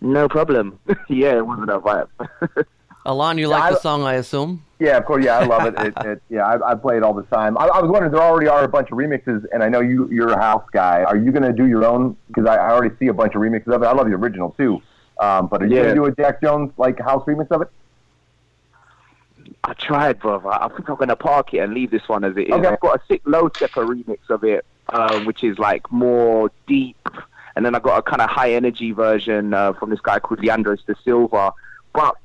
no 0.03 0.27
problem. 0.27 0.79
yeah, 1.09 1.37
it 1.37 1.45
wasn't 1.45 1.69
a 1.69 1.79
vibe. 1.79 2.07
Alon, 3.05 3.37
you 3.37 3.45
Yeah, 3.49 3.55
like 3.55 3.63
I- 3.63 3.69
the 3.71 3.79
song, 3.79 4.03
I 4.03 4.13
assume? 4.15 4.63
Yeah, 4.79 4.97
of 4.97 5.05
course. 5.05 5.23
Yeah, 5.23 5.37
I 5.37 5.45
love 5.45 5.65
it. 5.67 5.75
it, 5.79 5.93
it 6.05 6.23
yeah, 6.29 6.43
I, 6.43 6.71
I 6.71 6.75
play 6.75 6.97
it 6.97 7.03
all 7.03 7.13
the 7.13 7.21
time. 7.23 7.55
I, 7.57 7.65
I 7.65 7.81
was 7.81 7.91
wondering, 7.91 8.11
there 8.11 8.21
already 8.23 8.47
are 8.47 8.63
a 8.63 8.67
bunch 8.67 8.89
of 8.91 8.97
remixes, 8.97 9.45
and 9.53 9.61
I 9.61 9.69
know 9.69 9.79
you 9.79 10.07
you're 10.11 10.31
a 10.31 10.39
house 10.41 10.63
guy. 10.71 11.03
Are 11.03 11.15
you 11.17 11.31
going 11.31 11.43
to 11.43 11.53
do 11.53 11.67
your 11.67 11.85
own? 11.85 12.17
Because 12.27 12.47
I, 12.47 12.55
I 12.55 12.71
already 12.71 12.95
see 12.97 13.05
a 13.07 13.13
bunch 13.13 13.35
of 13.35 13.41
remixes 13.41 13.67
of 13.75 13.83
it. 13.83 13.85
I 13.85 13.91
love 13.91 14.07
the 14.07 14.13
original 14.15 14.55
too. 14.57 14.81
Um, 15.19 15.47
but 15.47 15.61
are 15.61 15.67
you 15.67 15.75
Yeah. 15.75 15.83
going 15.83 15.95
to 15.95 16.01
do 16.01 16.05
a 16.05 16.15
Jax 16.15 16.41
Jones 16.41 16.71
like 16.77 16.99
house 16.99 17.23
remix 17.27 17.51
of 17.51 17.61
it? 17.61 17.67
I 19.63 19.73
tried, 19.73 20.19
brother. 20.19 20.49
I 20.49 20.67
think 20.69 20.89
I'm 20.89 20.95
gonna 20.95 21.15
park 21.15 21.53
it 21.53 21.59
and 21.59 21.73
leave 21.73 21.91
this 21.91 22.07
one 22.07 22.23
as 22.23 22.35
it 22.35 22.47
is. 22.47 22.51
Okay. 22.51 22.67
I've 22.67 22.79
got 22.79 22.99
a 22.99 23.05
sick 23.07 23.21
Low 23.25 23.49
Steppa 23.49 23.85
remix 23.85 24.17
of 24.29 24.43
it, 24.43 24.65
um, 24.89 25.25
which 25.25 25.43
is 25.43 25.59
like 25.59 25.91
more 25.91 26.51
deep, 26.67 26.97
and 27.55 27.65
then 27.65 27.75
I've 27.75 27.83
got 27.83 27.99
a 27.99 28.01
kind 28.01 28.21
of 28.21 28.29
high 28.29 28.53
energy 28.53 28.91
version 28.91 29.53
uh, 29.53 29.73
from 29.73 29.89
this 29.89 30.01
guy 30.01 30.19
called 30.19 30.41
Leandros 30.41 30.85
de 30.85 30.95
Silva. 31.03 31.53
But 31.93 32.15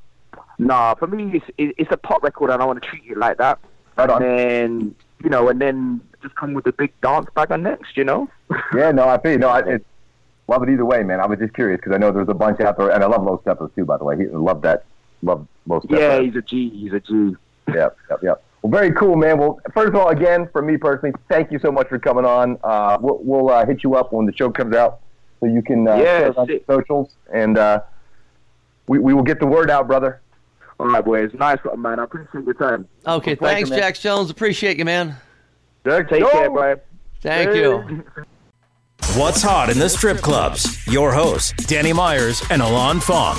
nah, 0.58 0.94
for 0.94 1.06
me, 1.06 1.42
it's, 1.58 1.74
it's 1.78 1.92
a 1.92 1.96
pop 1.96 2.22
record, 2.22 2.50
and 2.50 2.62
I 2.62 2.64
want 2.64 2.82
to 2.82 2.88
treat 2.88 3.04
it 3.06 3.18
like 3.18 3.38
that. 3.38 3.58
Right 3.96 4.08
on. 4.08 4.22
And 4.22 4.38
then 4.38 4.94
you 5.22 5.30
know, 5.30 5.48
and 5.48 5.60
then 5.60 6.00
just 6.22 6.34
come 6.34 6.54
with 6.54 6.66
a 6.66 6.72
big 6.72 6.92
dance 7.00 7.26
bagger 7.34 7.56
next, 7.56 7.96
you 7.96 8.04
know. 8.04 8.28
Yeah, 8.74 8.90
no, 8.92 9.08
I 9.08 9.18
feel 9.18 9.32
you. 9.32 9.38
No, 9.38 9.48
I 9.48 9.60
it, 9.60 9.86
love 10.48 10.62
it 10.62 10.70
either 10.70 10.84
way, 10.84 11.02
man. 11.02 11.20
I 11.20 11.26
was 11.26 11.38
just 11.38 11.54
curious 11.54 11.78
because 11.78 11.92
I 11.92 11.98
know 11.98 12.12
there's 12.12 12.28
a 12.28 12.34
bunch 12.34 12.60
out 12.60 12.78
there, 12.78 12.90
and 12.90 13.02
I 13.02 13.06
love 13.06 13.22
low 13.24 13.38
steppers 13.42 13.70
too. 13.74 13.84
By 13.84 13.96
the 13.96 14.04
way, 14.04 14.16
he, 14.16 14.26
love 14.26 14.62
that. 14.62 14.84
Love 15.22 15.46
most. 15.66 15.84
steppers. 15.84 16.00
Yeah, 16.00 16.20
he's 16.20 16.36
a 16.36 16.42
G. 16.42 16.70
He's 16.70 16.92
a 16.92 17.00
G. 17.00 17.36
Yep, 17.68 17.96
yep, 18.10 18.22
yep. 18.22 18.42
Well, 18.62 18.70
very 18.70 18.92
cool, 18.92 19.16
man. 19.16 19.38
Well, 19.38 19.60
first 19.74 19.88
of 19.88 19.96
all, 19.96 20.08
again, 20.08 20.48
for 20.52 20.62
me 20.62 20.76
personally, 20.76 21.14
thank 21.28 21.50
you 21.50 21.58
so 21.58 21.70
much 21.72 21.88
for 21.88 21.98
coming 21.98 22.24
on. 22.24 22.58
Uh, 22.62 22.98
we'll 23.00 23.18
we'll 23.22 23.50
uh, 23.50 23.66
hit 23.66 23.82
you 23.84 23.94
up 23.96 24.12
when 24.12 24.26
the 24.26 24.34
show 24.36 24.50
comes 24.50 24.74
out, 24.74 25.00
so 25.40 25.46
you 25.46 25.62
can 25.62 25.86
uh, 25.86 25.96
Yeah, 25.96 26.02
share 26.04 26.26
it 26.28 26.36
on 26.38 26.48
socials, 26.66 27.10
and 27.32 27.58
uh, 27.58 27.80
we 28.86 28.98
we 28.98 29.14
will 29.14 29.22
get 29.22 29.40
the 29.40 29.46
word 29.46 29.70
out, 29.70 29.86
brother. 29.86 30.20
All 30.78 30.88
right, 30.88 31.04
boys. 31.04 31.30
Nice 31.34 31.58
one, 31.64 31.80
man. 31.80 31.98
I 31.98 32.04
appreciate 32.04 32.44
your 32.44 32.54
time. 32.54 32.86
Okay, 33.06 33.34
pleasure, 33.34 33.54
thanks, 33.56 33.70
man. 33.70 33.78
Jax 33.78 34.00
Jones. 34.00 34.30
Appreciate 34.30 34.76
you, 34.78 34.84
man. 34.84 35.16
Take 35.84 36.10
Yo! 36.10 36.28
care, 36.30 36.50
bro. 36.50 36.76
Thank 37.22 37.54
you. 37.54 38.04
What's 39.14 39.40
hot 39.42 39.70
in 39.70 39.78
the 39.78 39.88
strip 39.88 40.18
clubs? 40.18 40.86
Your 40.86 41.12
hosts, 41.12 41.52
Danny 41.66 41.92
Myers 41.92 42.42
and 42.50 42.60
Alon 42.60 43.00
Fong. 43.00 43.36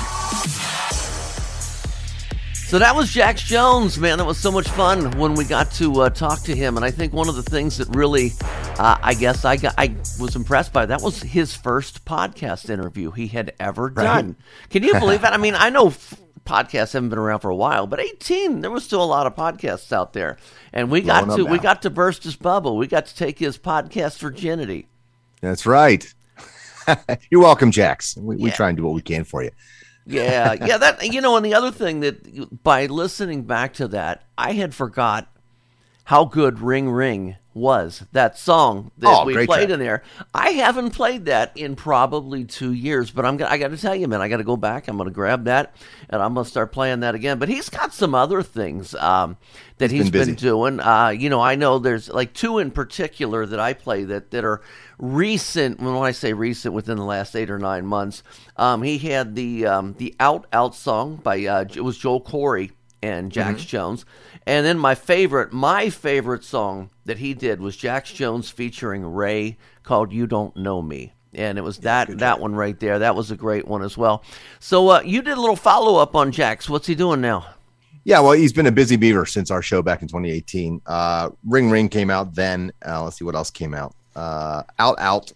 So 2.68 2.80
that 2.80 2.98
was 2.98 3.10
Jax 3.10 3.44
Jones, 3.44 3.98
man. 3.98 4.18
That 4.18 4.26
was 4.26 4.38
so 4.38 4.52
much 4.52 4.68
fun 4.68 5.18
when 5.18 5.36
we 5.36 5.46
got 5.46 5.72
to 5.76 6.02
uh, 6.02 6.10
talk 6.10 6.42
to 6.42 6.54
him. 6.54 6.76
And 6.76 6.86
I 6.86 6.92
think 6.92 7.14
one 7.14 7.30
of 7.30 7.36
the 7.36 7.42
things 7.42 7.78
that 7.78 7.88
really, 7.96 8.34
uh, 8.78 8.98
I 9.02 9.14
guess, 9.14 9.46
I 9.46 9.56
got, 9.56 9.74
I 9.78 9.96
was 10.20 10.36
impressed 10.36 10.74
by 10.74 10.86
that 10.86 11.02
was 11.02 11.24
his 11.24 11.56
first 11.56 12.04
podcast 12.04 12.70
interview 12.70 13.12
he 13.12 13.28
had 13.28 13.54
ever 13.58 13.90
done. 13.90 14.36
Can 14.70 14.84
you 14.84 15.00
believe 15.00 15.22
that? 15.22 15.32
I 15.32 15.38
mean, 15.38 15.56
I 15.56 15.70
know 15.70 15.88
f- 15.88 16.20
podcasts 16.44 16.92
haven't 16.92 17.08
been 17.08 17.20
around 17.20 17.40
for 17.40 17.50
a 17.50 17.56
while, 17.56 17.88
but 17.88 18.02
18, 18.02 18.60
there 18.60 18.70
was 18.70 18.84
still 18.84 19.02
a 19.02 19.06
lot 19.06 19.28
of 19.28 19.34
podcasts 19.34 19.94
out 19.94 20.12
there, 20.12 20.36
and 20.74 20.92
we 20.92 21.00
got 21.00 21.24
Blowing 21.24 21.46
to 21.46 21.50
we 21.50 21.60
got 21.60 21.84
to 21.84 21.90
burst 21.90 22.26
his 22.26 22.36
bubble. 22.36 22.76
We 22.76 22.88
got 22.88 23.06
to 23.06 23.16
take 23.16 23.40
his 23.40 23.58
podcast 23.58 24.20
virginity. 24.20 24.90
That's 25.40 25.66
right. 25.66 26.06
You're 27.30 27.42
welcome, 27.42 27.72
Jax. 27.72 28.18
We, 28.18 28.36
we 28.36 28.52
try 28.52 28.68
and 28.68 28.76
do 28.76 28.84
what 28.84 28.94
we 28.94 29.02
can 29.02 29.24
for 29.24 29.42
you. 29.42 29.52
Yeah, 30.08 30.54
yeah. 30.54 30.78
That 30.78 31.06
you 31.14 31.22
know, 31.22 31.36
and 31.36 31.46
the 31.46 31.54
other 31.54 31.72
thing 31.72 32.00
that 32.02 32.64
by 32.64 32.86
listening 32.86 33.44
back 33.44 33.74
to 33.76 33.88
that, 33.90 34.24
I 34.38 34.54
had 34.54 34.74
forgot 34.74 35.28
how 36.08 36.24
good 36.24 36.60
Ring 36.62 36.90
Ring 36.90 37.36
was. 37.54 38.06
That 38.14 38.38
song 38.38 38.92
that 39.00 39.08
Oh, 39.10 39.26
we 39.26 39.34
played 39.34 39.48
track. 39.48 39.70
in 39.72 39.80
there. 39.80 40.04
I 40.34 40.52
haven't 40.52 40.92
played 40.92 41.26
that 41.26 41.58
in 41.58 41.76
probably 41.76 42.46
two 42.46 42.72
years, 42.72 43.10
but 43.12 43.26
I'm 43.26 43.36
gonna, 43.36 43.50
I 43.52 43.58
got 43.58 43.72
to 43.72 43.78
tell 43.78 43.96
you, 43.96 44.08
man, 44.08 44.22
I 44.22 44.30
got 44.30 44.38
to 44.38 44.44
go 44.46 44.56
back. 44.56 44.88
I'm 44.88 44.96
going 44.96 45.10
to 45.10 45.14
grab 45.14 45.46
that 45.46 45.76
and 46.10 46.22
I'm 46.22 46.34
going 46.34 46.44
to 46.46 46.50
start 46.50 46.72
playing 46.72 47.00
that 47.02 47.14
again. 47.16 47.40
But 47.40 47.50
he's 47.50 47.68
got 47.70 47.94
some 47.94 48.14
other 48.16 48.42
things 48.44 48.94
um, 48.96 49.36
that 49.80 49.90
He's 49.92 50.04
he's 50.04 50.12
been 50.12 50.28
been, 50.28 50.36
doing. 50.36 50.80
Uh, 50.80 51.10
you 51.10 51.30
know, 51.30 51.42
I 51.42 51.56
know 51.56 51.80
there's 51.80 52.10
like 52.10 52.34
two 52.34 52.60
in 52.60 52.70
particular 52.72 53.46
that 53.48 53.60
I 53.60 53.74
play 53.74 54.04
that 54.06 54.32
that 54.32 54.46
are 54.46 54.62
recent. 55.00 55.80
When 55.80 55.96
I 55.96 56.12
say 56.12 56.34
recent, 56.34 56.74
within 56.74 56.98
the 56.98 57.04
last 57.06 57.36
eight 57.36 57.50
or 57.50 57.60
nine 57.60 57.86
months, 57.86 58.24
um, 58.56 58.82
he 58.84 58.98
had 59.00 59.36
the 59.36 59.66
um, 59.66 59.96
the 59.98 60.16
Out 60.20 60.46
Out 60.54 60.76
song 60.76 61.18
by 61.18 61.44
uh, 61.46 61.66
it 61.74 61.82
was 61.82 61.98
Joel 61.98 62.22
Corry 62.22 62.72
and 63.02 63.32
Jax 63.32 63.62
Mm-hmm. 63.62 63.68
Jones, 63.68 64.06
and 64.46 64.66
then 64.66 64.78
my 64.80 64.96
favorite, 64.96 65.52
my 65.54 65.90
favorite 65.90 66.44
song 66.44 66.90
that 67.06 67.18
he 67.20 67.34
did 67.34 67.60
was 67.62 67.76
Jax 67.78 68.12
Jones 68.12 68.50
featuring 68.50 69.04
Raye 69.06 69.58
called 69.84 70.12
"You 70.12 70.28
Don't 70.28 70.56
Know 70.56 70.82
Me." 70.82 71.14
And 71.34 71.58
it 71.58 71.62
was 71.62 71.80
that 71.80 72.18
that 72.20 72.40
one 72.40 72.56
right 72.56 72.80
there. 72.80 73.00
That 73.00 73.16
was 73.16 73.30
a 73.32 73.36
great 73.36 73.68
one 73.68 73.84
as 73.84 73.98
well. 73.98 74.24
So 74.60 74.88
uh, 74.90 75.02
you 75.02 75.22
did 75.22 75.38
a 75.38 75.42
little 75.42 75.56
follow 75.56 76.00
up 76.02 76.16
on 76.16 76.32
Jax. 76.32 76.70
What's 76.70 76.88
he 76.88 76.96
doing 76.96 77.22
now? 77.22 77.46
Yeah, 78.06 78.22
well, 78.22 78.32
he's 78.32 78.54
been 78.54 78.68
a 78.68 78.72
busy 78.72 78.96
beaver 78.96 79.26
since 79.26 79.52
our 79.52 79.62
show 79.62 79.82
back 79.82 80.02
in 80.02 80.08
2018. 80.08 80.82
Uh, 80.86 81.30
Ring 81.46 81.70
Ring 81.70 81.90
came 81.90 82.10
out 82.10 82.34
then. 82.36 82.72
Uh, 82.86 83.04
let's 83.04 83.18
see 83.20 83.26
what 83.26 83.36
else 83.36 83.52
came 83.52 83.74
out. 83.74 83.94
Uh, 84.16 84.64
out 84.80 84.96
Out 85.00 85.32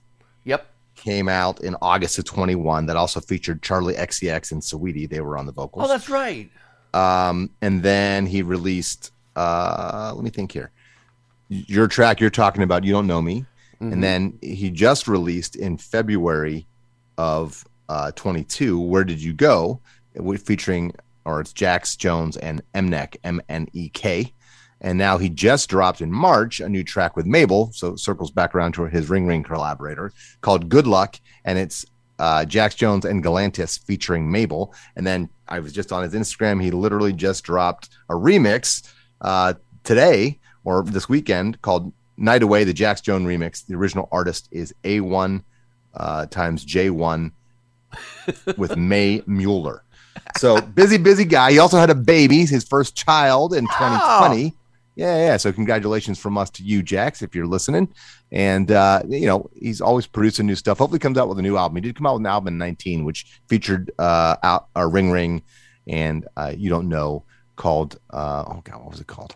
Yep. 0.46 0.66
came 0.96 1.28
out 1.28 1.60
in 1.62 1.76
August 1.82 2.18
of 2.18 2.24
21. 2.26 2.86
That 2.86 2.96
also 2.96 3.20
featured 3.20 3.62
Charli 3.62 3.96
XCX 3.98 4.54
and 4.54 4.62
Saweetie. 4.62 5.10
They 5.10 5.20
were 5.20 5.38
on 5.38 5.46
the 5.46 5.52
vocals. 5.52 5.84
Oh, 5.86 5.88
that's 5.90 6.10
right. 6.10 6.50
Um, 6.94 7.50
and 7.62 7.82
then 7.84 8.26
he 8.26 8.42
released. 8.42 9.12
Uh, 9.36 10.12
let 10.16 10.24
me 10.24 10.30
think 10.30 10.52
here. 10.52 10.72
Your 11.50 11.88
track 11.88 12.20
you're 12.20 12.30
talking 12.30 12.64
about, 12.64 12.84
you 12.84 12.92
don't 12.94 13.08
know 13.08 13.22
me, 13.22 13.46
Mm-hmm. 13.82 13.94
and 13.94 14.04
then 14.04 14.38
he 14.44 14.70
just 14.70 15.08
released 15.08 15.56
in 15.56 15.76
February 15.76 16.68
of 17.18 17.66
uh, 17.90 18.12
22. 18.12 18.80
Where 18.80 19.04
did 19.04 19.20
you 19.20 19.34
go? 19.34 19.80
Featuring, 20.46 20.94
or 21.26 21.42
it's 21.42 21.52
Jax 21.52 21.96
Jones 21.96 22.38
and 22.38 22.62
Mnek, 22.76 23.16
M 23.24 23.42
N 23.50 23.68
E 23.74 23.90
K. 23.90 24.34
And 24.82 25.00
now 25.00 25.18
he 25.18 25.30
just 25.30 25.68
dropped 25.68 26.00
in 26.00 26.12
March 26.12 26.60
a 26.60 26.70
new 26.70 26.84
track 26.84 27.16
with 27.16 27.26
Mabel. 27.26 27.72
So 27.74 27.96
circles 27.96 28.30
back 28.30 28.54
around 28.54 28.74
to 28.74 28.86
his 28.86 29.10
Ring 29.10 29.26
Ring 29.26 29.42
collaborator 29.42 30.12
called 30.42 30.70
Good 30.70 30.86
Luck. 30.86 31.20
And 31.44 31.58
it's 31.58 31.84
uh, 32.22 32.46
Jax 32.46 32.76
Jones 32.76 33.04
and 33.04 33.24
Galantis 33.24 33.84
featuring 33.84 34.32
Mabel. 34.32 34.76
And 34.96 35.08
then 35.08 35.28
I 35.48 35.58
was 35.58 35.74
just 35.74 35.92
on 35.92 36.04
his 36.04 36.14
Instagram. 36.14 36.62
He 36.62 36.70
literally 36.70 37.14
just 37.14 37.44
dropped 37.44 37.90
a 38.10 38.14
remix 38.14 38.88
uh, 39.22 39.56
today 39.84 40.40
or 40.64 40.84
this 40.84 41.10
weekend 41.10 41.60
called 41.64 41.92
Night 42.18 42.44
Away, 42.44 42.64
the 42.64 42.74
Jax 42.74 43.02
Jones 43.02 43.26
remix. 43.26 43.66
The 43.66 43.74
original 43.74 44.08
artist 44.12 44.50
is 44.52 44.72
A1 44.84 45.44
uh, 45.96 46.28
times 46.28 46.64
J1 46.64 47.32
with 48.56 48.78
Mae 48.78 49.24
Muller. 49.26 49.84
So 50.38 50.62
busy, 50.62 51.00
busy 51.00 51.26
guy. 51.26 51.54
He 51.54 51.60
also 51.60 51.78
had 51.78 51.90
a 51.90 51.96
baby, 51.96 52.46
his 52.46 52.64
first 52.64 52.96
child 52.96 53.52
in 53.52 53.66
2020. 53.66 54.54
Yeah, 54.96 55.18
yeah. 55.18 55.38
So 55.38 55.54
congratulations 55.54 56.20
from 56.20 56.38
us 56.38 56.50
to 56.52 56.64
you, 56.64 56.84
Jax, 56.84 57.22
if 57.22 57.34
you're 57.34 57.48
listening. 57.48 57.94
And 58.32 58.72
uh, 58.72 59.04
you 59.08 59.26
know, 59.26 59.50
he's 59.58 59.82
always 59.82 60.06
producing 60.06 60.48
new 60.48 60.56
stuff. 60.56 60.80
Hopefully 60.80 61.00
comes 61.00 61.18
out 61.18 61.30
with 61.30 61.40
a 61.40 61.42
new 61.42 61.58
album. 61.58 61.78
He 61.78 61.82
did 61.82 61.96
come 61.96 62.06
out 62.06 62.14
with 62.16 62.22
an 62.22 62.28
album 62.28 62.50
in 62.50 62.58
19, 62.58 63.06
which 63.06 63.40
featured 63.48 63.92
uh 63.98 64.36
out 64.44 64.68
uh, 64.76 64.86
Ring 64.86 65.12
Ring 65.12 65.44
and 65.88 66.28
uh 66.38 66.54
you 66.56 66.70
don't 66.70 66.90
know 66.90 67.24
called 67.56 68.00
uh 68.12 68.44
oh 68.48 68.62
god, 68.64 68.82
what 68.82 68.92
was 68.92 69.00
it 69.00 69.08
called? 69.08 69.36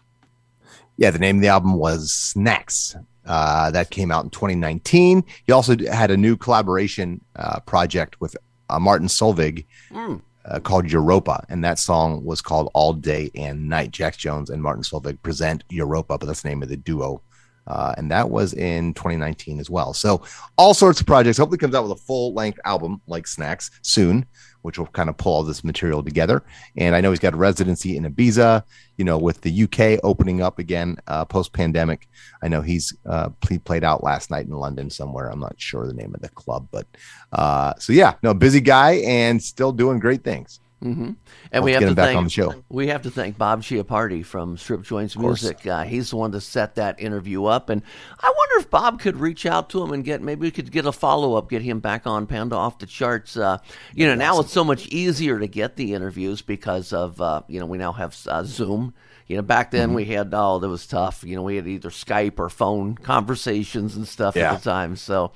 Yeah, 0.97 1.11
the 1.11 1.19
name 1.19 1.37
of 1.37 1.41
the 1.41 1.49
album 1.49 1.73
was 1.73 2.11
Snacks. 2.11 2.95
Uh, 3.25 3.71
that 3.71 3.89
came 3.89 4.11
out 4.11 4.23
in 4.23 4.29
2019. 4.29 5.23
He 5.47 5.51
also 5.51 5.75
had 5.91 6.11
a 6.11 6.17
new 6.17 6.37
collaboration 6.37 7.21
uh, 7.35 7.59
project 7.61 8.21
with 8.21 8.37
uh, 8.69 8.79
Martin 8.79 9.07
Solveig 9.07 9.65
Mm. 9.91 10.21
Uh, 10.47 10.59
called 10.59 10.91
Europa, 10.91 11.43
and 11.49 11.63
that 11.63 11.79
song 11.79 12.23
was 12.23 12.39
called 12.39 12.69
All 12.75 12.93
Day 12.93 13.31
and 13.33 13.67
Night. 13.67 13.89
Jax 13.89 14.15
Jones 14.15 14.51
and 14.51 14.61
Martin 14.61 14.83
Solveig 14.83 15.19
present 15.23 15.63
Europa, 15.69 16.19
but 16.19 16.27
that's 16.27 16.43
the 16.43 16.49
name 16.49 16.61
of 16.61 16.69
the 16.69 16.77
duo. 16.77 17.23
Uh, 17.67 17.95
and 17.97 18.11
that 18.11 18.29
was 18.29 18.53
in 18.53 18.93
2019 18.93 19.59
as 19.59 19.69
well. 19.69 19.93
So 19.93 20.23
all 20.57 20.73
sorts 20.73 20.99
of 20.99 21.07
projects. 21.07 21.37
Hopefully, 21.37 21.57
comes 21.57 21.75
out 21.75 21.83
with 21.83 21.91
a 21.91 22.01
full 22.01 22.33
length 22.33 22.59
album 22.65 23.01
like 23.07 23.27
Snacks 23.27 23.71
soon, 23.81 24.25
which 24.61 24.77
will 24.77 24.87
kind 24.87 25.09
of 25.09 25.17
pull 25.17 25.33
all 25.33 25.43
this 25.43 25.63
material 25.63 26.03
together. 26.03 26.43
And 26.77 26.95
I 26.95 27.01
know 27.01 27.09
he's 27.11 27.19
got 27.19 27.33
a 27.33 27.37
residency 27.37 27.97
in 27.97 28.03
Ibiza. 28.03 28.63
You 28.97 29.05
know, 29.05 29.17
with 29.17 29.41
the 29.41 29.63
UK 29.63 29.99
opening 30.03 30.41
up 30.41 30.57
again 30.59 30.97
uh, 31.07 31.25
post 31.25 31.51
pandemic. 31.51 32.07
I 32.41 32.47
know 32.47 32.61
he's 32.61 32.95
uh, 33.05 33.29
he 33.49 33.57
played 33.57 33.83
out 33.83 34.03
last 34.03 34.31
night 34.31 34.45
in 34.45 34.53
London 34.53 34.89
somewhere. 34.89 35.29
I'm 35.29 35.39
not 35.39 35.59
sure 35.59 35.85
the 35.85 35.93
name 35.93 36.15
of 36.15 36.21
the 36.21 36.29
club, 36.29 36.67
but 36.71 36.87
uh, 37.33 37.73
so 37.77 37.91
yeah, 37.91 38.13
no, 38.23 38.33
busy 38.33 38.61
guy 38.61 38.93
and 39.05 39.41
still 39.41 39.71
doing 39.71 39.99
great 39.99 40.23
things. 40.23 40.59
Mm-hmm. 40.83 41.11
And 41.51 41.63
we 41.63 41.71
have 41.71 41.81
to 41.81 41.95
thank 41.95 42.17
on 42.17 42.25
the 42.25 42.29
show. 42.29 42.53
we 42.69 42.87
have 42.87 43.01
to 43.03 43.09
thank 43.09 43.37
Bob 43.37 43.63
Chiappardi 43.63 44.23
from 44.25 44.57
Strip 44.57 44.83
Joints. 44.83 45.17
Music. 45.17 45.65
Uh, 45.65 45.83
he's 45.83 46.09
the 46.11 46.17
one 46.17 46.31
to 46.33 46.41
set 46.41 46.75
that 46.75 46.99
interview 46.99 47.45
up, 47.45 47.69
and 47.69 47.81
I 48.19 48.31
wonder 48.37 48.61
if 48.63 48.69
Bob 48.69 48.99
could 48.99 49.17
reach 49.17 49.45
out 49.45 49.69
to 49.71 49.81
him 49.81 49.93
and 49.93 50.03
get 50.03 50.21
maybe 50.21 50.41
we 50.41 50.51
could 50.51 50.71
get 50.71 50.85
a 50.85 50.91
follow 50.91 51.35
up, 51.35 51.49
get 51.49 51.61
him 51.61 51.79
back 51.79 52.05
on 52.05 52.27
Panda 52.27 52.55
off 52.55 52.77
the 52.77 52.85
charts. 52.85 53.35
Uh, 53.37 53.57
you 53.95 54.05
know, 54.05 54.15
now 54.15 54.39
it's 54.41 54.51
so 54.51 54.63
much 54.63 54.85
easier 54.87 55.39
to 55.39 55.47
get 55.47 55.75
the 55.75 55.93
interviews 55.93 56.41
because 56.41 56.93
of 56.93 57.19
uh, 57.21 57.41
you 57.47 57.59
know 57.59 57.65
we 57.65 57.77
now 57.77 57.93
have 57.93 58.15
uh, 58.27 58.43
Zoom. 58.43 58.93
You 59.27 59.37
know, 59.37 59.41
back 59.41 59.71
then 59.71 59.87
Mm-hmm. 59.87 59.95
we 59.95 60.05
had 60.05 60.29
oh, 60.33 60.59
that 60.59 60.69
was 60.69 60.85
tough. 60.85 61.23
You 61.23 61.35
know, 61.35 61.41
we 61.41 61.55
had 61.55 61.67
either 61.67 61.89
Skype 61.89 62.37
or 62.37 62.47
phone 62.49 62.93
conversations 62.95 63.95
and 63.95 64.07
stuff 64.07 64.35
Yeah. 64.35 64.53
at 64.53 64.61
the 64.61 64.69
time. 64.69 64.95
So 64.97 65.31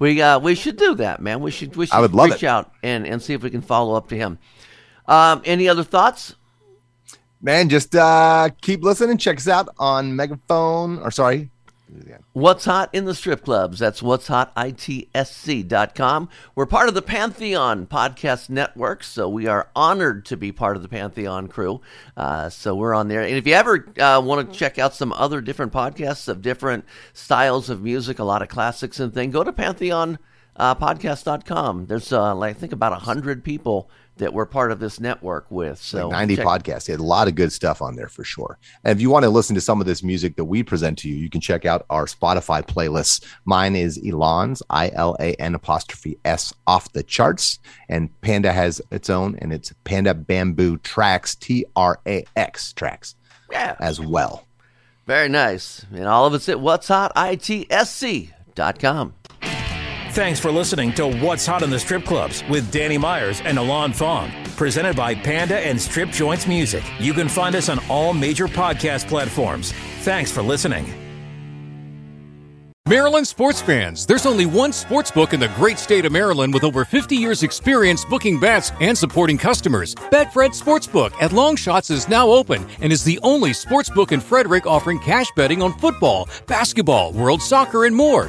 we 0.00 0.20
uh, 0.20 0.40
we 0.40 0.56
should 0.56 0.76
do 0.76 0.96
that, 0.96 1.20
man. 1.22 1.40
We 1.40 1.52
should 1.52 1.76
we 1.76 1.86
should 1.86 1.94
I 1.94 2.00
would 2.00 2.14
love 2.14 2.30
reach 2.30 2.42
it. 2.42 2.46
out 2.48 2.72
and 2.82 3.06
and 3.06 3.22
see 3.22 3.34
if 3.34 3.42
we 3.44 3.50
can 3.50 3.60
follow 3.62 3.94
up 3.94 4.08
to 4.08 4.16
him. 4.16 4.38
Um, 5.08 5.42
any 5.44 5.68
other 5.68 5.82
thoughts? 5.82 6.36
Man, 7.40 7.68
just 7.68 7.94
uh 7.94 8.50
keep 8.60 8.82
listening. 8.82 9.18
Check 9.18 9.38
us 9.38 9.48
out 9.48 9.68
on 9.78 10.14
Megaphone 10.14 10.98
or 10.98 11.10
sorry. 11.10 11.50
What's 12.32 12.66
Hot 12.66 12.90
in 12.92 13.06
the 13.06 13.14
Strip 13.14 13.44
Clubs. 13.44 13.78
That's 13.78 14.02
what's 14.02 14.26
hot 14.26 14.54
itsc.com. 14.56 16.28
We're 16.54 16.66
part 16.66 16.88
of 16.88 16.94
the 16.94 17.02
Pantheon 17.02 17.86
Podcast 17.86 18.50
Network, 18.50 19.02
so 19.02 19.28
we 19.28 19.46
are 19.46 19.70
honored 19.74 20.26
to 20.26 20.36
be 20.36 20.52
part 20.52 20.76
of 20.76 20.82
the 20.82 20.88
Pantheon 20.88 21.48
crew. 21.48 21.80
Uh, 22.16 22.50
so 22.50 22.74
we're 22.74 22.94
on 22.94 23.08
there. 23.08 23.22
And 23.22 23.36
if 23.36 23.46
you 23.46 23.54
ever 23.54 23.90
uh, 23.98 24.20
want 24.22 24.52
to 24.52 24.58
check 24.58 24.78
out 24.78 24.94
some 24.94 25.14
other 25.14 25.40
different 25.40 25.72
podcasts 25.72 26.28
of 26.28 26.42
different 26.42 26.84
styles 27.14 27.70
of 27.70 27.82
music, 27.82 28.18
a 28.18 28.24
lot 28.24 28.42
of 28.42 28.48
classics 28.48 29.00
and 29.00 29.14
things, 29.14 29.32
go 29.32 29.42
to 29.42 29.52
Pantheon 29.52 30.18
uh, 30.58 30.74
podcast.com. 30.74 31.86
There's, 31.86 32.12
uh, 32.12 32.34
like, 32.34 32.56
I 32.56 32.58
think, 32.58 32.72
about 32.72 32.92
100 32.92 33.44
people 33.44 33.88
that 34.16 34.32
we're 34.34 34.46
part 34.46 34.72
of 34.72 34.80
this 34.80 34.98
network 34.98 35.46
with. 35.48 35.80
So 35.80 36.08
like 36.08 36.28
90 36.28 36.36
check- 36.36 36.46
podcasts. 36.46 36.86
He 36.86 36.92
had 36.92 36.98
a 37.00 37.04
lot 37.04 37.28
of 37.28 37.36
good 37.36 37.52
stuff 37.52 37.80
on 37.80 37.94
there 37.94 38.08
for 38.08 38.24
sure. 38.24 38.58
And 38.82 38.90
if 38.96 39.00
you 39.00 39.10
want 39.10 39.22
to 39.22 39.30
listen 39.30 39.54
to 39.54 39.60
some 39.60 39.80
of 39.80 39.86
this 39.86 40.02
music 40.02 40.34
that 40.34 40.46
we 40.46 40.64
present 40.64 40.98
to 40.98 41.08
you, 41.08 41.14
you 41.14 41.30
can 41.30 41.40
check 41.40 41.64
out 41.64 41.86
our 41.88 42.06
Spotify 42.06 42.66
playlists. 42.66 43.24
Mine 43.44 43.76
is 43.76 43.96
Ilan's 43.96 44.60
I 44.70 44.90
L 44.92 45.16
A 45.20 45.34
N 45.34 45.54
apostrophe 45.54 46.18
S 46.24 46.52
off 46.66 46.92
the 46.92 47.04
charts. 47.04 47.60
And 47.88 48.10
Panda 48.20 48.52
has 48.52 48.82
its 48.90 49.08
own, 49.08 49.38
and 49.40 49.52
it's 49.52 49.72
Panda 49.84 50.14
Bamboo 50.14 50.78
Trax, 50.78 51.38
T 51.38 51.64
R 51.76 52.00
A 52.04 52.24
X 52.34 52.72
tracks 52.72 53.14
Yeah. 53.52 53.76
as 53.78 54.00
well. 54.00 54.46
Very 55.06 55.28
nice. 55.28 55.86
And 55.92 56.06
all 56.06 56.26
of 56.26 56.34
it's 56.34 56.48
at 56.48 56.58
what's 56.58 56.88
hot 56.88 57.14
itsc.com. 57.14 59.14
Thanks 60.18 60.40
for 60.40 60.50
listening 60.50 60.92
to 60.94 61.06
What's 61.06 61.46
Hot 61.46 61.62
in 61.62 61.70
the 61.70 61.78
Strip 61.78 62.04
Clubs 62.04 62.42
with 62.50 62.72
Danny 62.72 62.98
Myers 62.98 63.40
and 63.44 63.56
Alon 63.56 63.92
Fong. 63.92 64.32
Presented 64.56 64.96
by 64.96 65.14
Panda 65.14 65.60
and 65.60 65.80
Strip 65.80 66.10
Joints 66.10 66.48
Music. 66.48 66.82
You 66.98 67.14
can 67.14 67.28
find 67.28 67.54
us 67.54 67.68
on 67.68 67.78
all 67.88 68.12
major 68.12 68.48
podcast 68.48 69.06
platforms. 69.06 69.70
Thanks 70.00 70.32
for 70.32 70.42
listening. 70.42 70.92
Maryland 72.88 73.28
sports 73.28 73.62
fans, 73.62 74.06
there's 74.06 74.26
only 74.26 74.44
one 74.44 74.72
sports 74.72 75.12
book 75.12 75.34
in 75.34 75.38
the 75.38 75.52
great 75.54 75.78
state 75.78 76.04
of 76.04 76.10
Maryland 76.10 76.52
with 76.52 76.64
over 76.64 76.84
50 76.84 77.14
years 77.14 77.44
experience 77.44 78.04
booking 78.04 78.40
bets 78.40 78.72
and 78.80 78.98
supporting 78.98 79.38
customers. 79.38 79.94
Betfred 79.94 80.60
Sportsbook 80.60 81.12
at 81.20 81.30
Longshots 81.30 81.92
is 81.92 82.08
now 82.08 82.28
open 82.28 82.66
and 82.80 82.92
is 82.92 83.04
the 83.04 83.20
only 83.22 83.52
sports 83.52 83.88
book 83.88 84.10
in 84.10 84.18
Frederick 84.18 84.66
offering 84.66 84.98
cash 84.98 85.30
betting 85.36 85.62
on 85.62 85.78
football, 85.78 86.28
basketball, 86.48 87.12
world 87.12 87.40
soccer, 87.40 87.84
and 87.84 87.94
more. 87.94 88.28